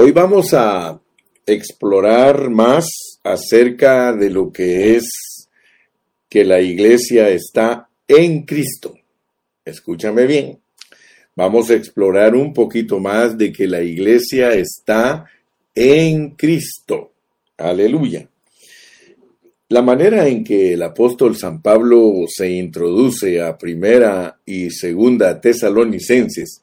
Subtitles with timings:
[0.00, 1.02] Hoy vamos a
[1.44, 2.86] explorar más
[3.24, 5.48] acerca de lo que es
[6.28, 8.94] que la iglesia está en Cristo.
[9.64, 10.60] Escúchame bien.
[11.34, 15.26] Vamos a explorar un poquito más de que la iglesia está
[15.74, 17.10] en Cristo.
[17.56, 18.28] Aleluya.
[19.68, 26.62] La manera en que el apóstol San Pablo se introduce a primera y segunda tesalonicenses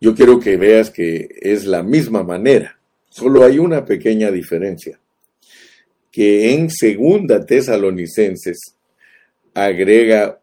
[0.00, 2.78] yo quiero que veas que es la misma manera,
[3.08, 4.98] solo hay una pequeña diferencia,
[6.10, 8.58] que en segunda tesalonicenses
[9.54, 10.40] agrega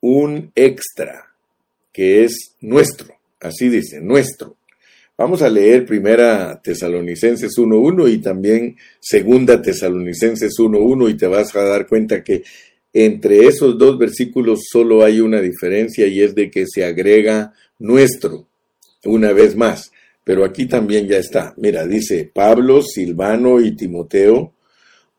[0.00, 1.26] un extra,
[1.92, 4.56] que es nuestro, así dice, nuestro.
[5.16, 11.62] Vamos a leer primera Tesalonicenses 1.1 y también segunda Tesalonicenses 1.1 y te vas a
[11.62, 12.42] dar cuenta que
[12.94, 18.49] entre esos dos versículos solo hay una diferencia y es de que se agrega nuestro
[19.04, 19.92] una vez más,
[20.24, 21.54] pero aquí también ya está.
[21.56, 24.52] Mira, dice Pablo, Silvano y Timoteo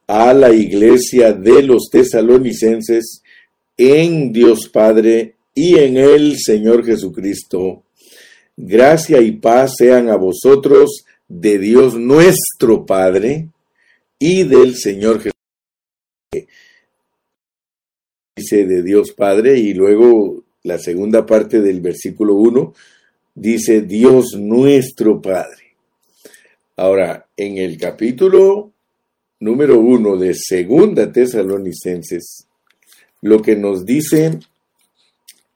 [0.07, 3.23] a la iglesia de los tesalonicenses
[3.77, 7.83] en Dios Padre y en el Señor Jesucristo.
[8.57, 13.47] Gracia y paz sean a vosotros de Dios nuestro Padre
[14.19, 15.31] y del Señor Jesucristo.
[18.35, 22.73] Dice de Dios Padre y luego la segunda parte del versículo 1
[23.35, 25.75] dice Dios nuestro Padre.
[26.75, 28.71] Ahora, en el capítulo
[29.39, 32.47] número uno de Segunda Tesalonicenses,
[33.21, 34.39] lo que nos dice,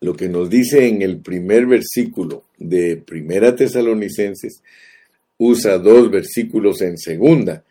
[0.02, 4.62] lo que nos dice en el primer versículo de Primera Tesalonicenses,
[5.38, 7.64] usa dos versículos en segunda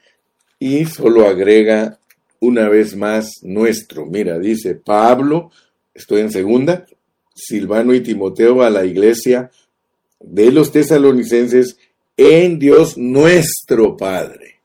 [0.59, 1.99] y solo agrega
[2.41, 4.07] una vez más nuestro.
[4.07, 5.51] Mira, dice Pablo,
[5.95, 6.87] estoy en segunda,
[7.35, 9.51] Silvano y Timoteo a la iglesia
[10.27, 11.79] de los tesalonicenses
[12.17, 14.61] en Dios nuestro Padre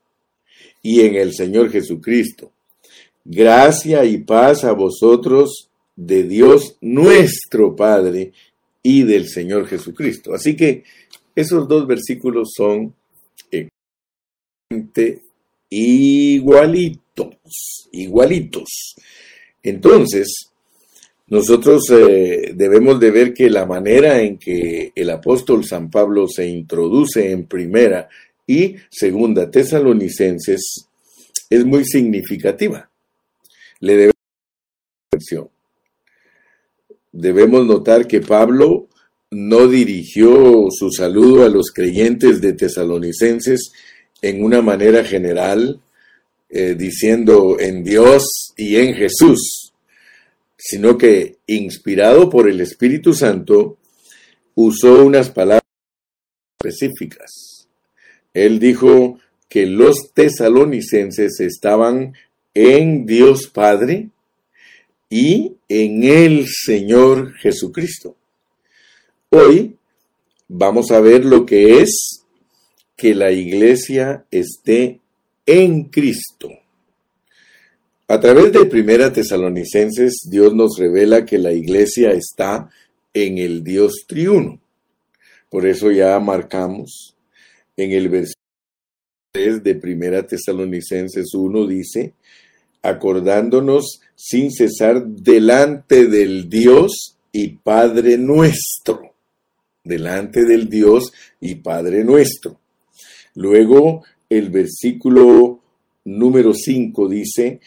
[0.82, 2.52] y en el Señor Jesucristo.
[3.26, 8.31] Gracia y paz a vosotros de Dios nuestro Padre
[8.81, 10.34] y del Señor Jesucristo.
[10.34, 10.84] Así que
[11.36, 12.96] esos dos versículos son
[15.69, 17.36] igualitos,
[17.92, 18.96] igualitos.
[19.62, 20.49] Entonces,
[21.29, 26.47] nosotros eh, debemos de ver que la manera en que el apóstol San Pablo se
[26.47, 28.09] introduce en primera
[28.47, 30.88] y segunda tesalonicenses
[31.50, 32.89] es muy significativa.
[33.79, 34.13] Le debemos
[37.12, 38.88] Debemos notar que Pablo
[39.31, 43.72] no dirigió su saludo a los creyentes de tesalonicenses
[44.22, 45.81] en una manera general,
[46.50, 49.69] eh, diciendo en Dios y en Jesús
[50.62, 53.78] sino que, inspirado por el Espíritu Santo,
[54.56, 55.64] usó unas palabras
[56.59, 57.70] específicas.
[58.34, 62.14] Él dijo que los tesalonicenses estaban
[62.53, 64.09] en Dios Padre
[65.09, 68.18] y en el Señor Jesucristo.
[69.30, 69.78] Hoy
[70.50, 72.25] vamos a ver lo que es
[72.98, 75.00] que la iglesia esté
[75.46, 76.50] en Cristo.
[78.12, 82.68] A través de Primera Tesalonicenses, Dios nos revela que la iglesia está
[83.14, 84.59] en el Dios triuno.
[85.47, 87.16] Por eso ya marcamos
[87.78, 88.34] en el versículo
[89.31, 92.16] 3 de Primera Tesalonicenses 1 dice,
[92.81, 99.14] acordándonos sin cesar delante del Dios y Padre nuestro,
[99.84, 102.59] delante del Dios y Padre nuestro.
[103.36, 105.62] Luego el versículo
[106.06, 107.59] número 5 dice,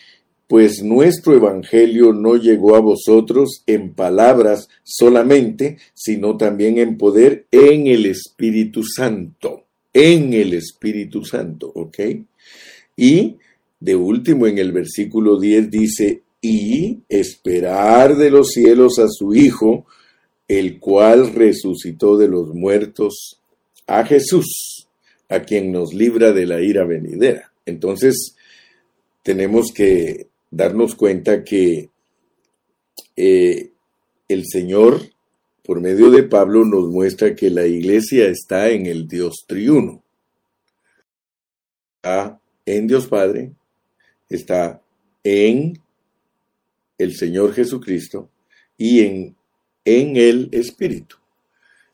[0.53, 7.87] pues nuestro Evangelio no llegó a vosotros en palabras solamente, sino también en poder en
[7.87, 9.65] el Espíritu Santo,
[9.95, 11.99] en el Espíritu Santo, ¿ok?
[12.99, 13.39] Y
[13.81, 19.87] de último en el versículo 10 dice, y esperar de los cielos a su Hijo,
[20.49, 23.41] el cual resucitó de los muertos,
[23.87, 24.87] a Jesús,
[25.31, 27.55] a quien nos libra de la ira venidera.
[27.65, 28.37] Entonces,
[29.23, 31.89] tenemos que darnos cuenta que
[33.17, 33.71] eh,
[34.29, 35.01] el Señor,
[35.65, 40.03] por medio de Pablo, nos muestra que la iglesia está en el Dios triuno.
[41.97, 43.53] Está en Dios Padre,
[44.29, 44.81] está
[45.25, 45.79] en
[46.99, 48.29] el Señor Jesucristo
[48.77, 49.37] y en,
[49.85, 51.17] en el Espíritu.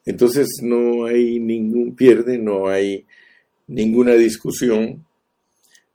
[0.04, 3.06] Entonces no hay ningún pierde, no hay
[3.66, 5.04] ninguna discusión.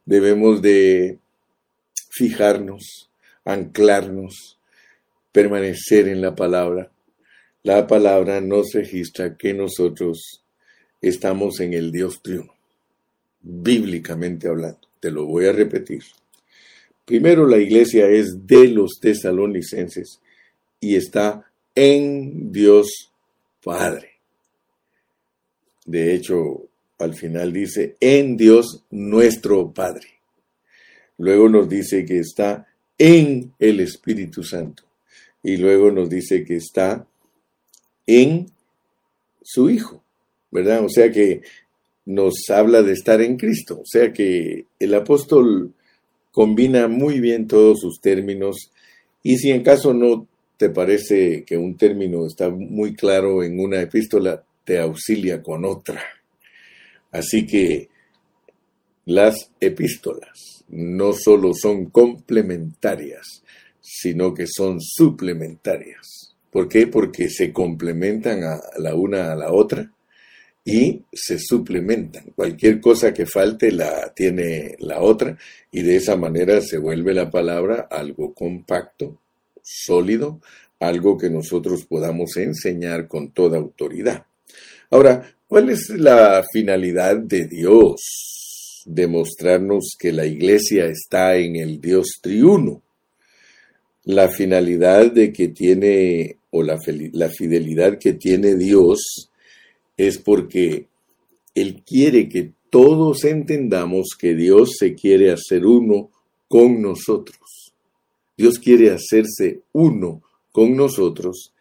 [0.06, 1.20] Debemos de
[2.16, 3.10] fijarnos,
[3.44, 4.60] anclarnos,
[5.32, 6.92] permanecer en la palabra.
[7.64, 10.44] La palabra nos registra que nosotros
[11.02, 12.54] estamos en el Dios triuno.
[13.46, 14.80] bíblicamente hablando.
[15.02, 16.04] Te lo voy a repetir.
[17.04, 20.22] Primero, la iglesia es de los tesalonicenses
[20.80, 23.12] y está en Dios
[23.62, 24.12] Padre.
[25.86, 26.68] De hecho,
[27.00, 30.08] al final dice, en Dios nuestro Padre.
[31.18, 32.68] Luego nos dice que está
[32.98, 34.84] en el Espíritu Santo.
[35.42, 37.06] Y luego nos dice que está
[38.08, 38.48] en
[39.42, 40.04] su Hijo,
[40.52, 40.84] ¿verdad?
[40.86, 41.42] O sea que
[42.06, 43.82] nos habla de estar en Cristo.
[43.82, 45.74] O sea que el apóstol
[46.32, 48.72] combina muy bien todos sus términos
[49.22, 50.28] y si en caso no
[50.58, 56.02] te parece que un término está muy claro en una epístola, te auxilia con otra.
[57.12, 57.90] Así que
[59.06, 63.44] las epístolas no solo son complementarias,
[63.80, 66.36] sino que son suplementarias.
[66.50, 66.88] ¿Por qué?
[66.88, 69.92] Porque se complementan a la una a la otra
[70.66, 72.32] y se suplementan.
[72.36, 75.38] Cualquier cosa que falte la tiene la otra
[75.72, 79.20] y de esa manera se vuelve la palabra algo compacto,
[79.62, 80.40] sólido,
[80.80, 84.26] algo que nosotros podamos enseñar con toda autoridad.
[84.90, 88.43] Ahora, ¿cuál es la finalidad de Dios?
[88.86, 92.82] Demostrarnos que la iglesia está en el Dios triuno.
[94.06, 96.78] La finalidad de que tiene, o la,
[97.14, 99.30] la fidelidad que tiene Dios,
[99.98, 100.88] es porque
[101.56, 106.10] Él quiere que todos entendamos que Dios se quiere hacer uno
[106.48, 107.74] con nosotros.
[108.36, 111.54] Dios quiere hacerse uno con nosotros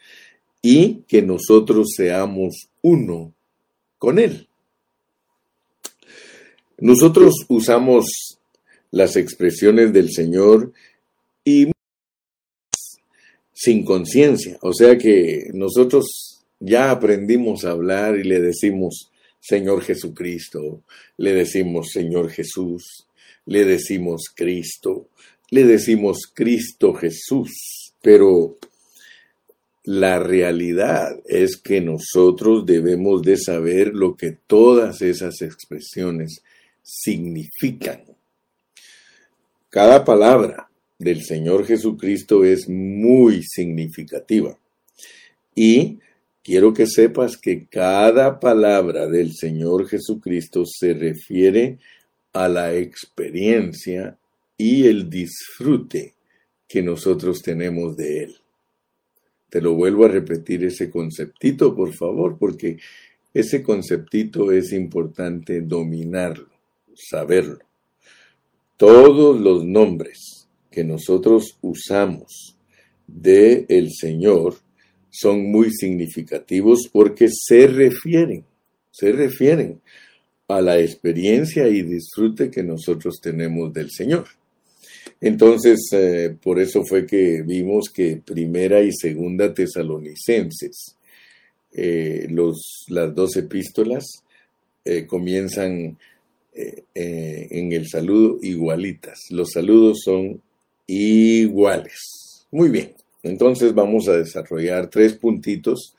[0.62, 3.34] y que nosotros seamos uno
[3.98, 4.48] con Él.
[6.82, 8.40] Nosotros usamos
[8.90, 10.72] las expresiones del Señor
[11.44, 11.70] y
[13.52, 20.82] sin conciencia, o sea que nosotros ya aprendimos a hablar y le decimos Señor Jesucristo,
[21.18, 23.06] le decimos Señor Jesús,
[23.46, 25.06] le decimos Cristo,
[25.50, 28.58] le decimos Cristo Jesús, pero
[29.84, 36.42] la realidad es que nosotros debemos de saber lo que todas esas expresiones
[36.82, 38.02] significan.
[39.68, 40.68] Cada palabra
[40.98, 44.58] del Señor Jesucristo es muy significativa
[45.54, 45.98] y
[46.42, 51.78] quiero que sepas que cada palabra del Señor Jesucristo se refiere
[52.32, 54.18] a la experiencia
[54.56, 56.14] y el disfrute
[56.68, 58.36] que nosotros tenemos de Él.
[59.50, 62.78] Te lo vuelvo a repetir ese conceptito, por favor, porque
[63.34, 66.51] ese conceptito es importante dominarlo,
[66.96, 67.58] saberlo.
[68.76, 72.56] Todos los nombres que nosotros usamos
[73.06, 74.56] de el Señor
[75.10, 78.44] son muy significativos porque se refieren,
[78.90, 79.80] se refieren
[80.48, 84.26] a la experiencia y disfrute que nosotros tenemos del Señor.
[85.20, 90.96] Entonces, eh, por eso fue que vimos que primera y segunda tesalonicenses,
[91.72, 94.24] eh, los, las dos epístolas
[94.84, 95.96] eh, comienzan
[96.54, 99.18] en el saludo igualitas.
[99.30, 100.42] Los saludos son
[100.86, 102.46] iguales.
[102.50, 102.92] Muy bien.
[103.22, 105.94] Entonces vamos a desarrollar tres puntitos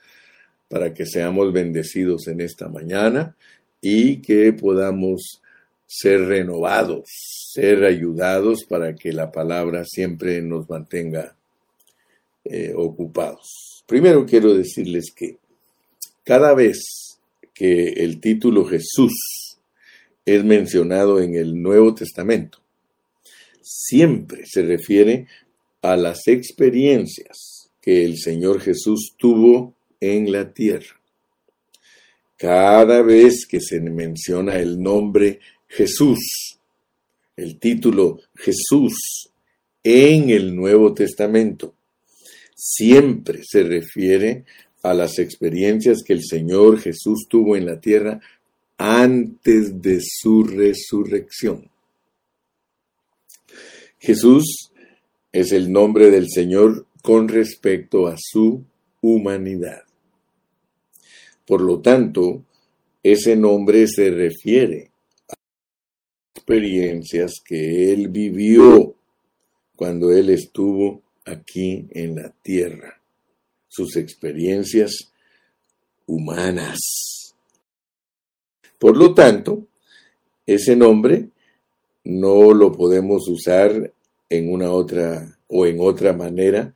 [0.68, 3.36] para que seamos bendecidos en esta mañana
[3.80, 5.40] y que podamos
[5.86, 7.04] ser renovados,
[7.52, 11.36] ser ayudados para que la palabra siempre nos mantenga
[12.44, 13.84] eh, ocupados.
[13.86, 15.36] Primero quiero decirles que
[16.24, 17.18] cada vez
[17.52, 19.43] que el título Jesús
[20.24, 22.58] es mencionado en el Nuevo Testamento,
[23.60, 25.26] siempre se refiere
[25.82, 31.00] a las experiencias que el Señor Jesús tuvo en la tierra.
[32.36, 36.58] Cada vez que se menciona el nombre Jesús,
[37.36, 39.30] el título Jesús
[39.82, 41.74] en el Nuevo Testamento,
[42.54, 44.44] siempre se refiere
[44.82, 48.20] a las experiencias que el Señor Jesús tuvo en la tierra
[48.76, 51.70] antes de su resurrección.
[53.98, 54.70] Jesús
[55.32, 58.64] es el nombre del Señor con respecto a su
[59.00, 59.82] humanidad.
[61.46, 62.44] Por lo tanto,
[63.02, 64.90] ese nombre se refiere
[65.28, 65.34] a
[66.34, 68.94] experiencias que Él vivió
[69.76, 73.00] cuando Él estuvo aquí en la tierra,
[73.68, 75.12] sus experiencias
[76.06, 77.23] humanas.
[78.78, 79.66] Por lo tanto,
[80.46, 81.28] ese nombre
[82.04, 83.92] no lo podemos usar
[84.28, 86.74] en una otra o en otra manera,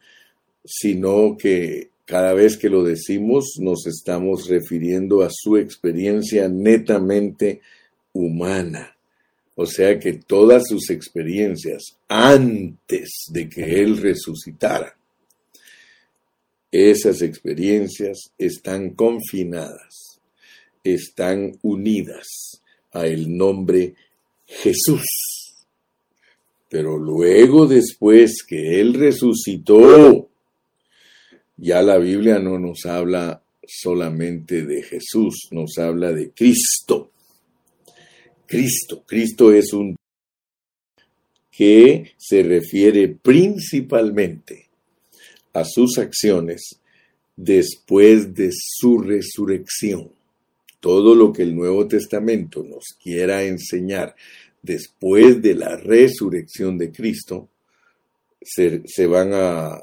[0.64, 7.60] sino que cada vez que lo decimos nos estamos refiriendo a su experiencia netamente
[8.12, 8.96] humana,
[9.60, 14.96] O sea que todas sus experiencias antes de que Él resucitara,
[16.70, 20.07] esas experiencias están confinadas,
[20.82, 23.94] están unidas a el nombre
[24.46, 25.04] Jesús.
[26.68, 30.28] Pero luego, después que Él resucitó,
[31.56, 37.10] ya la Biblia no nos habla solamente de Jesús, nos habla de Cristo.
[38.46, 39.96] Cristo, Cristo es un
[41.50, 44.68] que se refiere principalmente
[45.52, 46.78] a sus acciones
[47.36, 50.17] después de su resurrección.
[50.80, 54.14] Todo lo que el Nuevo Testamento nos quiera enseñar
[54.62, 57.48] después de la resurrección de Cristo,
[58.40, 59.80] se, van, a,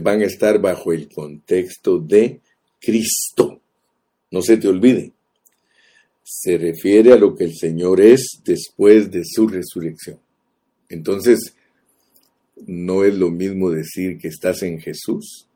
[0.00, 2.40] van a estar bajo el contexto de
[2.80, 3.60] Cristo.
[4.30, 5.12] No se te olvide.
[6.22, 10.20] Se refiere a lo que el Señor es después de su resurrección.
[10.88, 11.54] Entonces,
[12.66, 15.46] no es lo mismo decir que estás en Jesús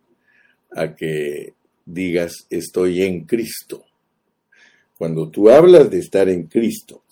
[0.71, 3.85] a que digas estoy en Cristo.
[5.03, 7.03] Cuando tú hablas de estar en Cristo,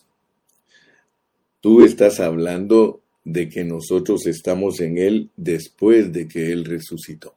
[1.61, 7.35] tú estás hablando de que nosotros estamos en Él después de que Él resucitó.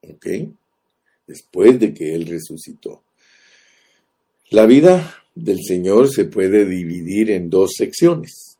[0.00, 0.26] ¿Ok?
[1.28, 3.04] Después de que Él resucitó.
[4.50, 8.58] La vida del Señor se puede dividir en dos secciones.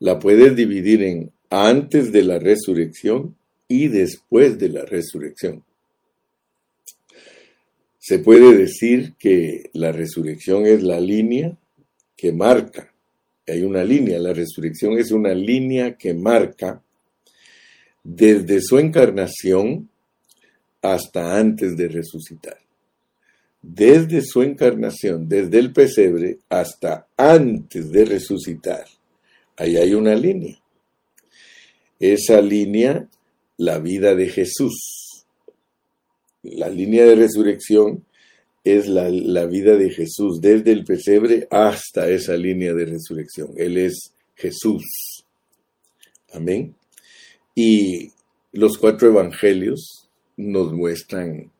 [0.00, 3.36] La puedes dividir en antes de la resurrección
[3.68, 5.64] y después de la resurrección.
[8.00, 11.56] Se puede decir que la resurrección es la línea
[12.16, 12.92] que marca,
[13.46, 16.82] hay una línea, la resurrección es una línea que marca
[18.02, 19.88] desde su encarnación
[20.82, 22.58] hasta antes de resucitar.
[23.62, 28.86] Desde su encarnación, desde el pesebre hasta antes de resucitar.
[29.56, 30.60] Ahí hay una línea
[32.00, 33.06] esa línea
[33.58, 34.99] la vida de Jesús.
[36.42, 38.04] La línea de resurrección
[38.64, 43.52] es la, vida de Jesús desde el pesebre hasta esa línea de resurrección.
[43.56, 45.24] Él es Jesús.
[46.32, 46.74] Amén.
[47.54, 48.12] Y
[48.52, 51.50] los cuatro evangelios nos muestran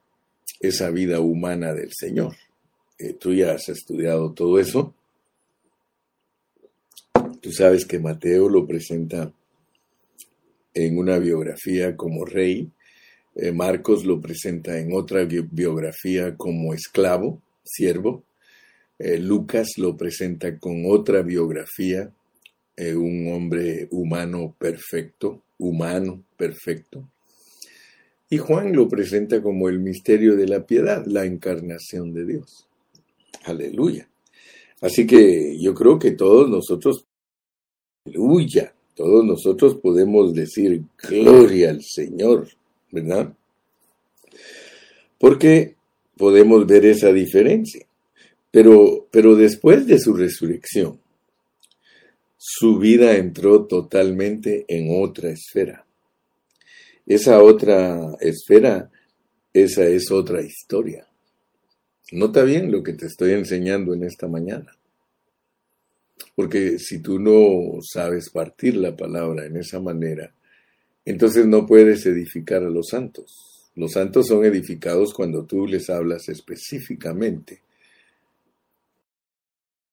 [0.60, 2.36] esa vida humana del Señor.
[2.98, 4.94] Eh, tú ya has estudiado todo eso.
[7.40, 9.32] Tú sabes que Mateo lo presenta
[10.74, 12.70] en una biografía como rey,
[13.34, 18.24] eh, Marcos lo presenta en otra biografía como esclavo, siervo,
[18.98, 22.12] eh, Lucas lo presenta con otra biografía,
[22.76, 27.08] eh, un hombre humano perfecto, humano perfecto,
[28.28, 32.68] y Juan lo presenta como el misterio de la piedad, la encarnación de Dios.
[33.44, 34.08] Aleluya.
[34.80, 37.06] Así que yo creo que todos nosotros,
[38.06, 42.48] aleluya, todos nosotros podemos decir gloria al Señor,
[42.90, 43.32] ¿verdad?
[45.18, 45.76] Porque
[46.16, 47.86] podemos ver esa diferencia.
[48.50, 51.00] Pero, pero después de su resurrección,
[52.36, 55.86] su vida entró totalmente en otra esfera.
[57.06, 58.90] Esa otra esfera,
[59.52, 61.06] esa es otra historia.
[62.12, 64.76] Nota bien lo que te estoy enseñando en esta mañana.
[66.34, 70.34] Porque si tú no sabes partir la palabra en esa manera,
[71.04, 73.70] entonces no puedes edificar a los santos.
[73.74, 77.62] Los santos son edificados cuando tú les hablas específicamente.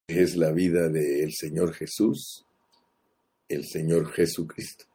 [0.07, 2.45] Es la vida del Señor Jesús,
[3.47, 4.85] el Señor Jesucristo.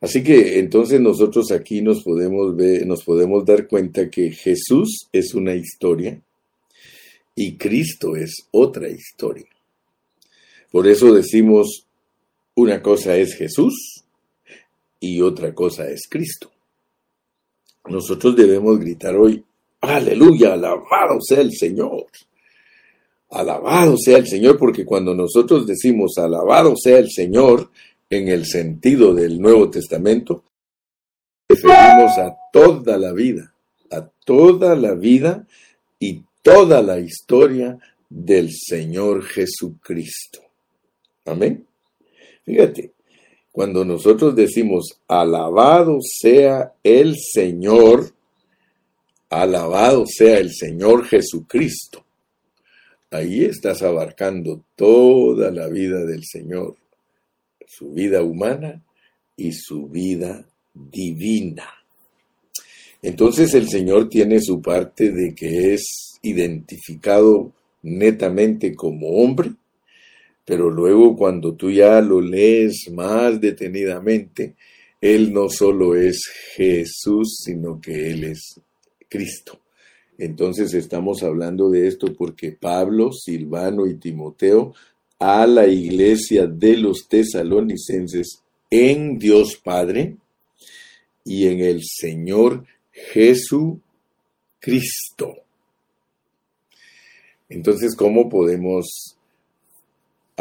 [0.00, 5.32] Así que entonces nosotros aquí nos podemos ver, nos podemos dar cuenta que Jesús es
[5.32, 6.20] una historia
[7.36, 9.46] y Cristo es otra historia.
[10.72, 11.86] Por eso decimos,
[12.54, 14.01] una cosa es Jesús
[15.02, 16.48] y otra cosa es Cristo.
[17.88, 19.44] Nosotros debemos gritar hoy,
[19.80, 22.06] aleluya, alabado sea el Señor.
[23.30, 27.70] Alabado sea el Señor, porque cuando nosotros decimos alabado sea el Señor,
[28.08, 30.44] en el sentido del Nuevo Testamento,
[31.48, 33.52] referimos a toda la vida,
[33.90, 35.46] a toda la vida
[35.98, 37.76] y toda la historia
[38.08, 40.40] del Señor Jesucristo.
[41.24, 41.66] Amén.
[42.44, 42.92] Fíjate,
[43.52, 48.12] cuando nosotros decimos, alabado sea el Señor,
[49.28, 52.02] alabado sea el Señor Jesucristo,
[53.10, 56.76] ahí estás abarcando toda la vida del Señor,
[57.66, 58.82] su vida humana
[59.36, 61.68] y su vida divina.
[63.02, 69.52] Entonces el Señor tiene su parte de que es identificado netamente como hombre
[70.44, 74.56] Pero luego cuando tú ya lo lees más detenidamente,
[75.00, 76.20] Él no solo es
[76.54, 78.60] Jesús, sino que Él es
[79.08, 79.60] Cristo.
[80.18, 84.74] Entonces estamos hablando de esto porque Pablo, Silvano y Timoteo
[85.18, 90.16] a la iglesia de los tesalonicenses en Dios Padre
[91.24, 93.82] y en el Señor Jesucristo.
[97.48, 99.16] Entonces, ¿cómo podemos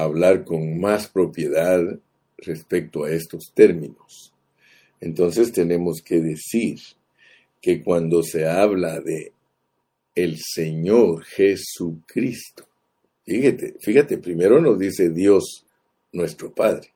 [0.03, 1.81] hablar con más propiedad
[2.37, 4.33] respecto a estos términos?
[4.99, 6.79] Entonces tenemos que decir
[7.61, 9.33] que cuando se habla de
[10.13, 12.67] el Señor Jesucristo,
[13.25, 15.65] fíjate, fíjate, primero nos dice Dios
[16.11, 16.91] nuestro Padre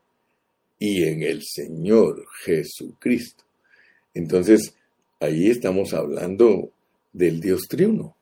[0.78, 3.44] y en el Señor Jesucristo.
[4.14, 4.76] Entonces,
[5.20, 6.72] ahí estamos hablando
[7.14, 8.15] del Dios triuno.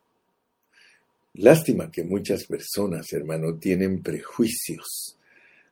[1.36, 5.18] Lástima que muchas personas, hermano, tienen prejuicios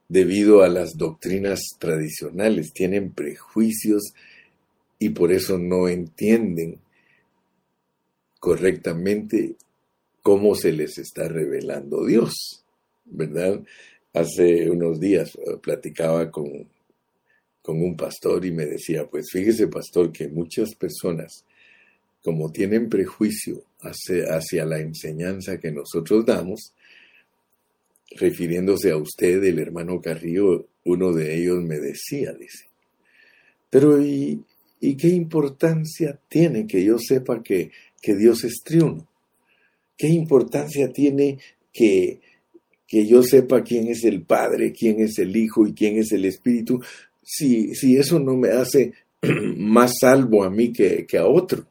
[0.10, 4.14] debido a las doctrinas tradicionales, tienen prejuicios
[4.98, 6.80] y por eso no entienden
[8.40, 9.56] correctamente
[10.24, 12.64] cómo se les está revelando Dios,
[13.06, 13.62] ¿verdad?
[14.14, 16.68] Hace unos días eh, platicaba con,
[17.62, 21.46] con un pastor y me decía, pues fíjese pastor que muchas personas
[22.24, 26.74] como tienen prejuicio hacia, la enseñanza que nosotros damos,
[28.12, 32.66] refiriéndose a usted, el hermano Carrillo, uno de ellos me decía, dice,
[33.70, 34.44] pero ¿y,
[34.80, 37.72] ¿y qué importancia tiene que yo sepa que,
[38.02, 39.08] que Dios es triuno?
[39.98, 41.38] ¿Qué importancia tiene
[41.72, 42.20] que,
[42.88, 46.26] que yo sepa quién es el Padre, quién es el Hijo y quién es el
[46.26, 46.82] Espíritu,
[47.24, 48.94] si, si eso no me hace
[49.58, 51.71] más salvo a mí que, que a otro?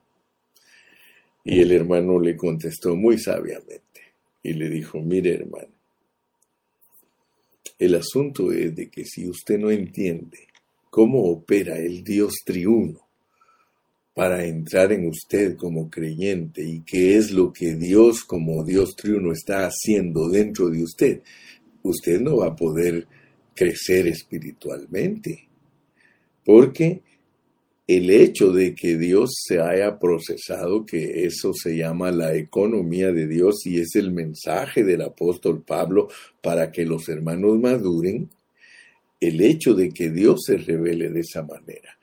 [1.44, 3.82] Y el hermano le contestó muy sabiamente
[4.42, 5.72] y le dijo, mire hermano,
[7.78, 10.48] el asunto es de que si usted no entiende
[10.90, 13.08] cómo opera el Dios triuno
[14.12, 19.32] para entrar en usted como creyente y qué es lo que Dios como Dios triuno
[19.32, 21.22] está haciendo dentro de usted,
[21.82, 23.06] usted no va a poder
[23.54, 25.48] crecer espiritualmente.
[26.44, 27.02] Porque
[27.96, 33.26] el hecho de que Dios se haya procesado, que eso se llama la economía de
[33.26, 36.06] Dios y es el mensaje del apóstol Pablo
[36.40, 38.30] para que los hermanos maduren,
[39.18, 41.98] el hecho de que Dios se revele de esa manera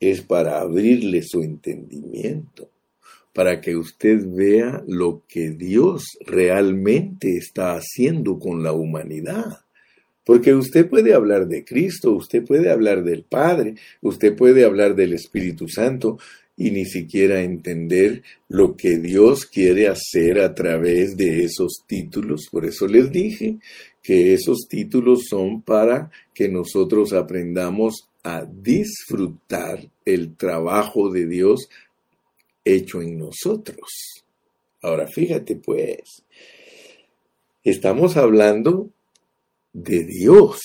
[0.00, 2.68] es para abrirle su entendimiento,
[3.32, 9.60] para que usted vea lo que Dios realmente está haciendo con la humanidad.
[10.28, 15.14] Porque usted puede hablar de Cristo, usted puede hablar del Padre, usted puede hablar del
[15.14, 16.18] Espíritu Santo
[16.54, 22.42] y ni siquiera entender lo que Dios quiere hacer a través de esos títulos.
[22.50, 23.56] Por eso les dije
[24.02, 31.70] que esos títulos son para que nosotros aprendamos a disfrutar el trabajo de Dios
[32.66, 34.26] hecho en nosotros.
[34.82, 36.22] Ahora fíjate pues,
[37.64, 38.90] estamos hablando
[39.72, 40.60] de Dios.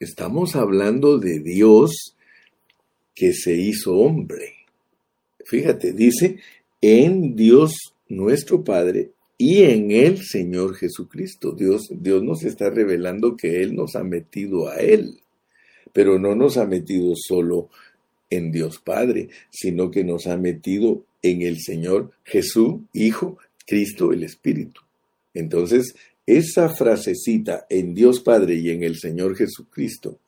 [0.00, 2.16] Estamos hablando de Dios
[3.14, 4.54] que se hizo hombre.
[5.44, 6.38] Fíjate, dice,
[6.80, 11.52] en Dios nuestro Padre y en el Señor Jesucristo.
[11.52, 15.18] Dios, Dios nos está revelando que Él nos ha metido a Él,
[15.92, 17.68] pero no nos ha metido solo
[18.30, 24.24] en Dios Padre, sino que nos ha metido en el Señor Jesús, Hijo, Cristo, el
[24.24, 24.80] Espíritu.
[25.34, 25.94] Entonces,
[26.36, 30.18] esa frasecita en Dios Padre y en el Señor Jesucristo,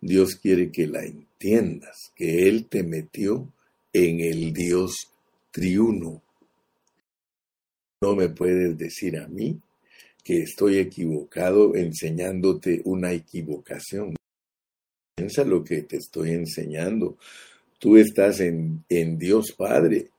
[0.00, 3.50] Dios quiere que la entiendas, que Él te metió
[3.92, 5.10] en el Dios
[5.50, 6.22] triuno.
[8.02, 9.60] No me puedes decir a mí
[10.22, 14.14] que estoy equivocado enseñándote una equivocación.
[15.16, 17.16] Piensa lo que te estoy enseñando.
[17.78, 20.10] Tú estás en, en Dios Padre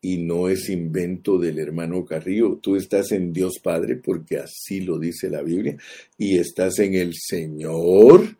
[0.00, 2.58] y no es invento del hermano Carrillo.
[2.62, 5.76] Tú estás en Dios Padre porque así lo dice la Biblia
[6.16, 8.36] y estás en el Señor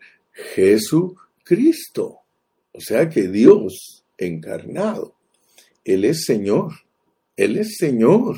[0.55, 2.21] Jesucristo.
[2.73, 5.17] O sea que Dios encarnado,
[5.85, 6.73] Él es Señor,
[7.37, 8.37] Él es Señor.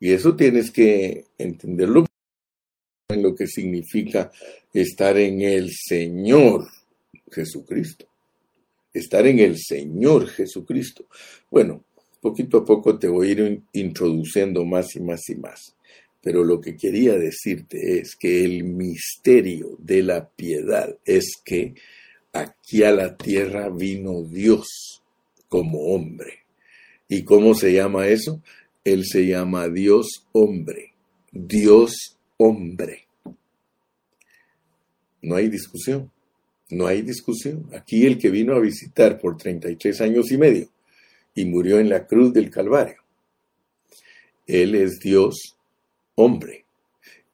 [0.00, 2.04] Y eso tienes que entenderlo
[3.08, 4.32] en lo que significa
[4.72, 6.66] estar en el Señor
[7.30, 8.08] Jesucristo.
[8.92, 11.06] Estar en el Señor Jesucristo.
[11.50, 11.84] Bueno,
[12.22, 15.76] poquito a poco te voy a ir introduciendo más y más y más.
[16.22, 21.74] Pero lo que quería decirte es que el misterio de la piedad es que
[22.32, 25.02] aquí a la tierra vino Dios
[25.48, 26.44] como hombre.
[27.08, 28.40] ¿Y cómo se llama eso?
[28.84, 30.94] Él se llama Dios hombre.
[31.32, 33.08] Dios hombre.
[35.22, 36.10] No hay discusión.
[36.70, 37.68] No hay discusión.
[37.74, 40.71] Aquí el que vino a visitar por 33 años y medio
[41.34, 43.02] y murió en la cruz del Calvario.
[44.46, 45.56] Él es Dios
[46.14, 46.64] hombre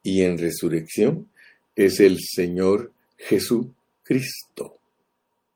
[0.03, 1.29] y en resurrección
[1.75, 4.77] es el Señor Jesucristo.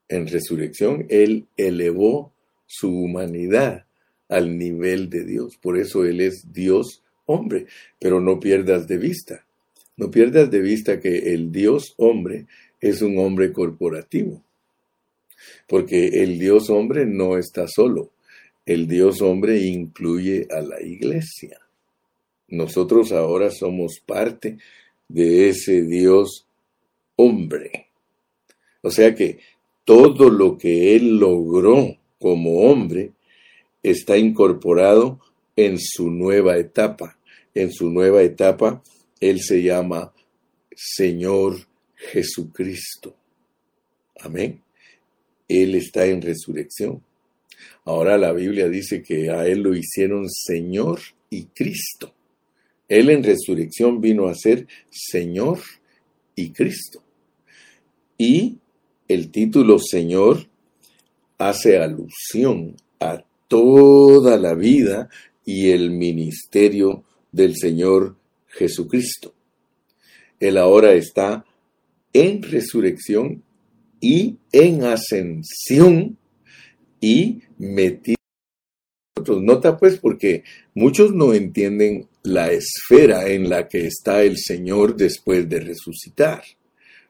[0.08, 2.32] En resurrección Él elevó
[2.66, 3.86] su humanidad
[4.30, 5.58] al nivel de Dios.
[5.58, 7.68] Por eso Él es Dios hombre.
[8.00, 9.46] Pero no pierdas de vista,
[9.98, 12.46] no pierdas de vista que el Dios hombre
[12.80, 14.42] es un hombre corporativo.
[15.68, 18.13] Porque el Dios hombre no está solo.
[18.66, 21.60] El Dios hombre incluye a la iglesia.
[22.48, 24.58] Nosotros ahora somos parte
[25.08, 26.48] de ese Dios
[27.16, 27.88] hombre.
[28.82, 29.40] O sea que
[29.84, 33.12] todo lo que Él logró como hombre
[33.82, 35.20] está incorporado
[35.56, 37.18] en su nueva etapa.
[37.54, 38.82] En su nueva etapa,
[39.20, 40.14] Él se llama
[40.76, 41.58] Señor
[41.96, 43.16] Jesucristo.
[44.20, 44.62] Amén.
[45.48, 47.04] Él está en resurrección.
[47.86, 51.00] Ahora la Biblia dice que a Él lo hicieron Señor
[51.30, 52.14] y Cristo.
[52.88, 55.60] Él en resurrección vino a ser Señor
[56.36, 57.02] y Cristo.
[58.18, 58.58] Y
[59.08, 60.48] el título Señor
[61.38, 65.10] hace alusión a toda la vida
[65.46, 68.16] y el ministerio del Señor
[68.48, 69.34] Jesucristo.
[70.40, 71.46] Él ahora está
[72.14, 73.44] en resurrección
[74.00, 76.18] y en ascensión
[77.04, 78.18] y metido.
[79.42, 85.48] Nota pues porque muchos no entienden la esfera en la que está el Señor después
[85.50, 86.44] de resucitar.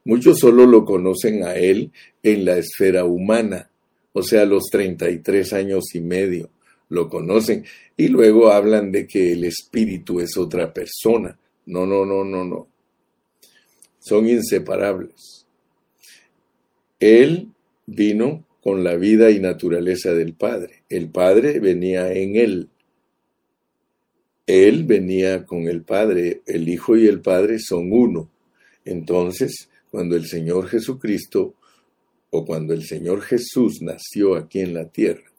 [0.05, 1.91] Muchos solo lo conocen a Él
[2.23, 3.69] en la esfera humana,
[4.11, 6.49] o sea, los 33 años y medio
[6.89, 7.65] lo conocen
[7.97, 11.37] y luego hablan de que el Espíritu es otra persona.
[11.65, 12.67] No, no, no, no, no
[14.03, 15.45] son inseparables.
[16.99, 17.49] Él
[17.85, 20.83] vino con la vida y naturaleza del Padre.
[20.87, 22.69] El Padre venía en él.
[24.47, 26.41] Él venía con el Padre.
[26.45, 28.29] El Hijo y el Padre son uno.
[28.85, 31.55] Entonces, cuando el Señor Jesucristo
[32.29, 35.29] o cuando el Señor Jesús nació aquí en la tierra,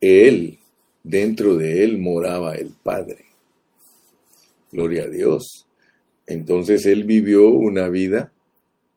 [0.00, 0.58] Él,
[1.02, 3.24] dentro de Él moraba el Padre.
[4.70, 5.66] Gloria a Dios.
[6.26, 8.32] Entonces él vivió una vida,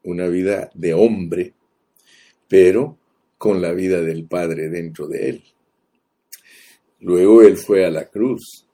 [0.04, 1.54] una vida de hombre,
[2.48, 2.98] pero
[3.46, 5.44] con la vida del Padre dentro de él.
[7.00, 8.66] Luego él fue a la cruz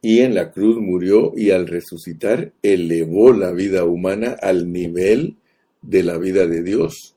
[0.00, 5.34] y en la cruz murió y al resucitar elevó la vida humana al nivel
[5.80, 7.16] de la vida de Dios.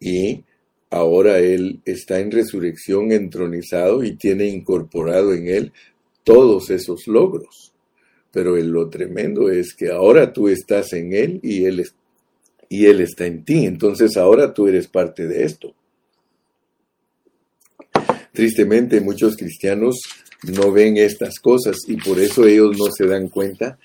[0.00, 0.42] Y
[0.88, 5.72] ahora él está en resurrección entronizado y tiene incorporado en él
[6.24, 7.74] todos esos logros.
[8.32, 11.86] Pero lo tremendo es que ahora tú estás en Él y Él,
[12.70, 13.66] y él está en ti.
[13.66, 15.74] Entonces ahora tú eres parte de esto.
[18.32, 20.00] Tristemente muchos cristianos
[20.44, 23.78] no ven estas cosas y por eso ellos no se dan cuenta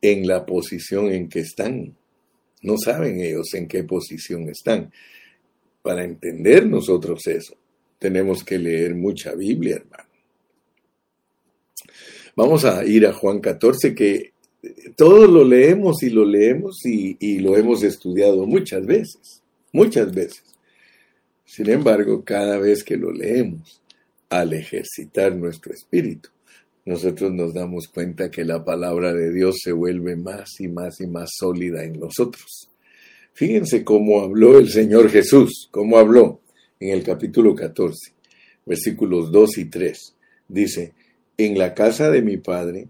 [0.00, 1.94] en la posición en que están.
[2.62, 4.92] No saben ellos en qué posición están.
[5.82, 7.56] Para entender nosotros eso,
[7.98, 10.08] tenemos que leer mucha Biblia, hermano.
[12.34, 14.32] Vamos a ir a Juan 14, que
[14.96, 20.42] todos lo leemos y lo leemos y, lo hemos estudiado muchas veces, muchas veces.
[21.44, 23.80] Sin embargo, cada vez que lo leemos,
[24.28, 26.30] al ejercitar nuestro espíritu,
[26.84, 31.06] nosotros nos damos cuenta que la palabra de Dios se vuelve más y más y
[31.06, 32.70] más sólida en nosotros.
[33.32, 36.40] Fíjense cómo habló el Señor Jesús, cómo habló
[36.78, 38.12] en el capítulo 14,
[38.64, 40.14] versículos 2 y 3.
[40.48, 40.94] Dice,
[41.36, 42.88] en la casa de mi padre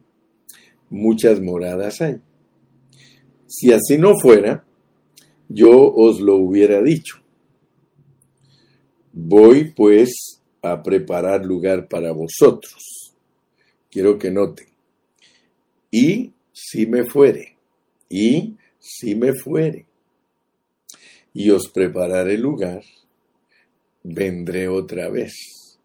[0.91, 2.21] muchas moradas hay.
[3.47, 4.65] Si así no fuera,
[5.49, 7.17] yo os lo hubiera dicho.
[9.13, 10.36] Voy pues
[10.73, 13.13] a preparar lugar para vosotros.
[13.91, 14.67] Quiero que noten.
[15.91, 17.57] Y si me fuere,
[18.09, 19.87] y si me fuere,
[21.33, 22.83] y os prepararé lugar,
[24.03, 25.79] vendré otra vez.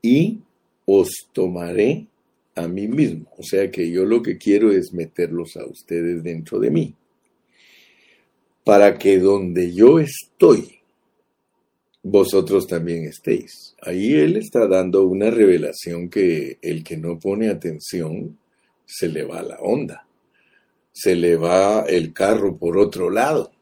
[0.00, 0.40] Y
[0.86, 2.06] os tomaré
[2.54, 3.30] a mí mismo.
[3.36, 6.94] O sea que yo lo que quiero es meterlos a ustedes dentro de mí.
[8.64, 10.80] Para que donde yo estoy,
[12.08, 13.74] vosotros también estéis.
[13.82, 18.38] Ahí Él está dando una revelación que el que no pone atención
[18.84, 20.06] se le va la onda,
[20.92, 23.52] se le va el carro por otro lado.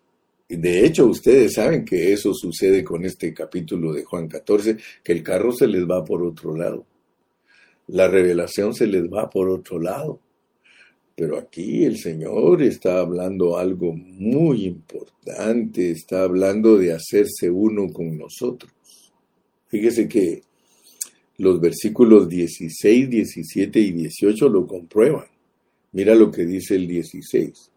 [0.48, 5.22] De hecho, ustedes saben que eso sucede con este capítulo de Juan 14, que el
[5.22, 6.86] carro se les va por otro lado
[7.86, 10.20] la revelación se les va por otro lado.
[11.16, 18.18] Pero aquí el Señor está hablando algo muy importante, está hablando de hacerse uno con
[18.18, 18.72] nosotros.
[19.68, 20.42] Fíjese que
[21.38, 25.26] los versículos 16, 17 y 18 lo comprueban.
[25.92, 27.70] Mira lo que dice el 16.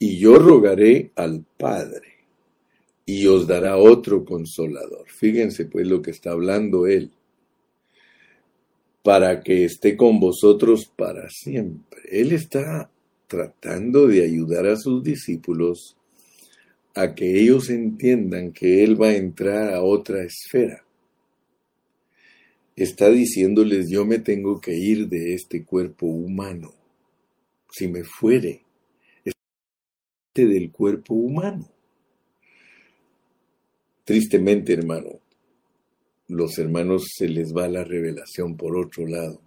[0.00, 2.12] Y yo rogaré al Padre
[3.06, 5.06] y os dará otro consolador.
[5.06, 7.12] Fíjense pues lo que está hablando él
[9.02, 12.00] para que esté con vosotros para siempre.
[12.10, 12.90] Él está
[13.26, 15.96] tratando de ayudar a sus discípulos
[16.94, 20.84] a que ellos entiendan que Él va a entrar a otra esfera.
[22.76, 26.74] Está diciéndoles, yo me tengo que ir de este cuerpo humano.
[27.70, 28.62] Si me fuere,
[30.34, 31.68] del cuerpo humano.
[34.04, 35.20] Tristemente, hermano,
[36.28, 39.40] los hermanos se les va la revelación por otro lado.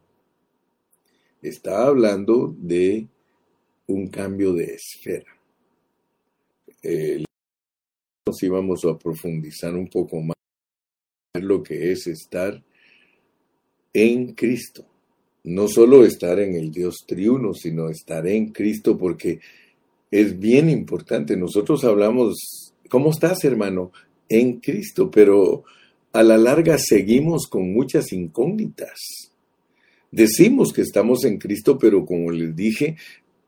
[1.42, 3.08] Está hablando de
[3.88, 5.32] un cambio de esfera.
[8.28, 10.36] nos íbamos a profundizar un poco más
[11.36, 12.64] en lo que es estar
[13.94, 14.86] en Cristo.
[15.44, 19.40] No solo estar en el Dios triuno, sino estar en Cristo porque
[20.10, 21.38] es bien importante.
[21.38, 23.92] Nosotros hablamos, ¿cómo estás hermano?
[24.28, 25.64] En Cristo, pero
[26.16, 29.34] a la larga seguimos con muchas incógnitas.
[30.12, 32.96] Decimos que estamos en Cristo, pero como les dije,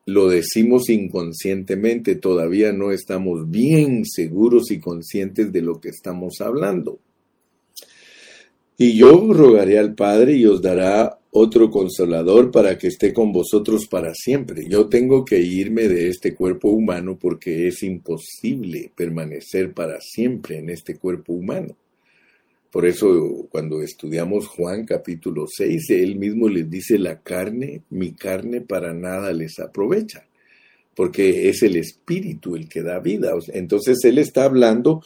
[0.06, 7.00] lo decimos inconscientemente, todavía no estamos bien seguros y conscientes de lo que estamos hablando.
[8.78, 13.88] Y yo rogaré al Padre y os dará otro consolador para que esté con vosotros
[13.88, 14.68] para siempre.
[14.68, 20.70] Yo tengo que irme de este cuerpo humano porque es imposible permanecer para siempre en
[20.70, 21.78] este cuerpo humano.
[22.72, 28.62] Por eso cuando estudiamos Juan capítulo 6, él mismo les dice, la carne, mi carne
[28.62, 30.28] para nada les aprovecha,
[30.96, 33.32] porque es el espíritu el que da vida.
[33.54, 35.02] Entonces él está hablando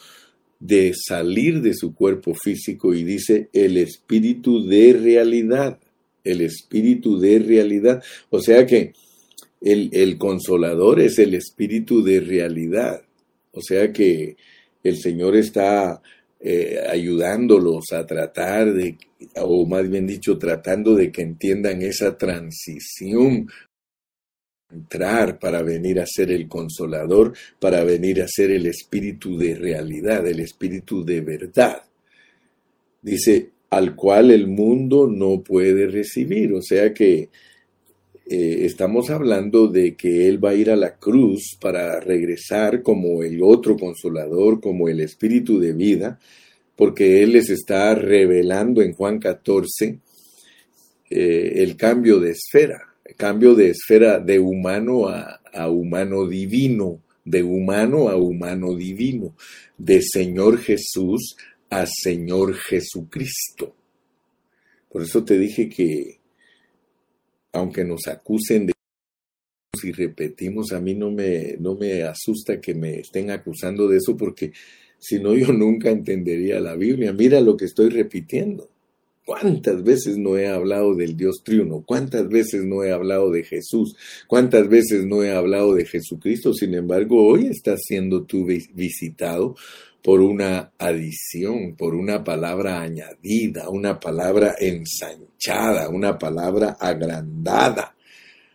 [0.58, 5.78] de salir de su cuerpo físico y dice el espíritu de realidad,
[6.24, 8.02] el espíritu de realidad.
[8.30, 8.92] O sea que
[9.60, 13.02] el, el consolador es el espíritu de realidad.
[13.52, 14.36] O sea que
[14.82, 16.02] el Señor está
[16.44, 18.98] eh, ayudándolos a tratar de,
[19.36, 23.48] o más bien dicho, tratando de que entiendan esa transición
[24.72, 30.26] entrar para venir a ser el consolador, para venir a ser el espíritu de realidad,
[30.26, 31.82] el espíritu de verdad.
[33.02, 36.52] Dice, al cual el mundo no puede recibir.
[36.54, 37.30] O sea que
[38.24, 43.22] eh, estamos hablando de que Él va a ir a la cruz para regresar como
[43.22, 46.20] el otro consolador, como el espíritu de vida,
[46.76, 49.98] porque Él les está revelando en Juan 14
[51.10, 57.02] eh, el cambio de esfera, el cambio de esfera de humano a, a humano divino,
[57.24, 59.34] de humano a humano divino,
[59.76, 61.36] de Señor Jesús
[61.70, 63.74] a Señor Jesucristo.
[64.88, 66.21] Por eso te dije que
[67.52, 68.72] aunque nos acusen de
[69.78, 74.16] si repetimos, a mí no me, no me asusta que me estén acusando de eso
[74.16, 74.52] porque
[74.98, 77.12] si no yo nunca entendería la Biblia.
[77.12, 78.70] Mira lo que estoy repitiendo.
[79.24, 81.84] ¿Cuántas veces no he hablado del Dios triuno?
[81.86, 83.96] ¿Cuántas veces no he hablado de Jesús?
[84.26, 86.52] ¿Cuántas veces no he hablado de Jesucristo?
[86.52, 89.54] Sin embargo, hoy estás siendo tú visitado
[90.02, 97.94] por una adición, por una palabra añadida, una palabra ensanchada, una palabra agrandada.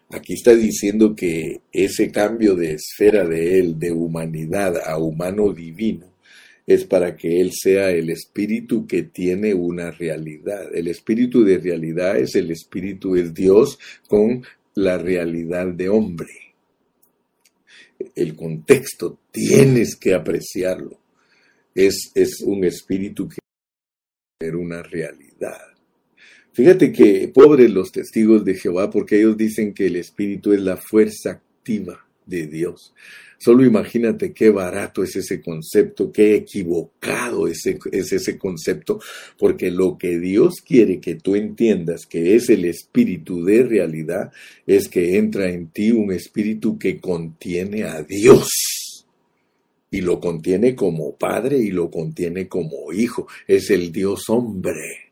[0.10, 6.14] Aquí está diciendo que ese cambio de esfera de él, de humanidad a humano divino,
[6.66, 10.76] es para que él sea el espíritu que tiene una realidad.
[10.76, 13.80] El espíritu de realidad es el espíritu, es Dios
[14.10, 14.44] con
[14.76, 16.30] la realidad de hombre.
[18.16, 21.07] El contexto tienes que apreciarlo
[21.78, 23.38] es, es un espíritu que
[24.40, 25.62] es una realidad.
[26.52, 30.78] Fíjate que pobres los testigos de Jehová porque ellos dicen que el espíritu es la
[30.78, 32.96] fuerza activa de Dios.
[33.38, 39.00] Solo imagínate qué barato es ese concepto, qué equivocado es ese concepto,
[39.38, 44.32] porque lo que Dios quiere que tú entiendas que es el espíritu de realidad
[44.66, 48.77] es que entra en ti un espíritu que contiene a Dios
[49.90, 53.28] y lo contiene como padre y lo contiene como hijo.
[53.48, 55.12] Es el Dios hombre.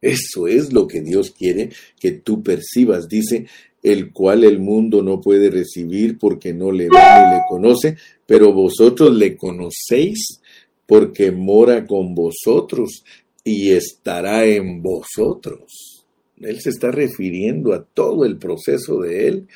[0.00, 3.08] Eso es lo que Dios quiere que tú percibas.
[3.08, 3.46] Dice,
[3.82, 7.96] el cual el mundo no puede recibir porque no le ve ni le conoce,
[8.26, 10.40] pero vosotros le conocéis
[10.86, 13.04] porque mora con vosotros
[13.44, 16.04] y estará en vosotros.
[16.40, 19.48] Él se está refiriendo a todo el proceso de Él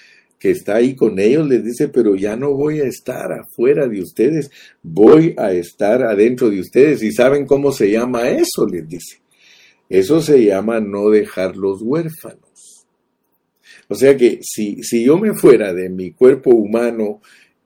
[0.44, 4.02] que está ahí con ellos, les dice, pero ya no voy a estar afuera de
[4.02, 4.50] ustedes,
[4.82, 7.02] voy a estar adentro de ustedes.
[7.02, 8.66] ¿Y saben cómo se llama eso?
[8.70, 9.22] Les dice.
[9.88, 12.84] Eso se llama no dejarlos huérfanos.
[13.88, 17.22] O sea que si, si yo me fuera de mi cuerpo humano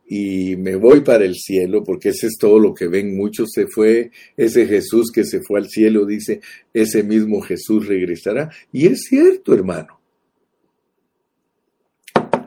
[0.07, 3.67] y me voy para el cielo, porque ese es todo lo que ven muchos, se
[3.67, 6.41] fue ese Jesús que se fue al cielo, dice,
[6.73, 8.49] ese mismo Jesús regresará.
[8.71, 9.98] Y es cierto, hermano.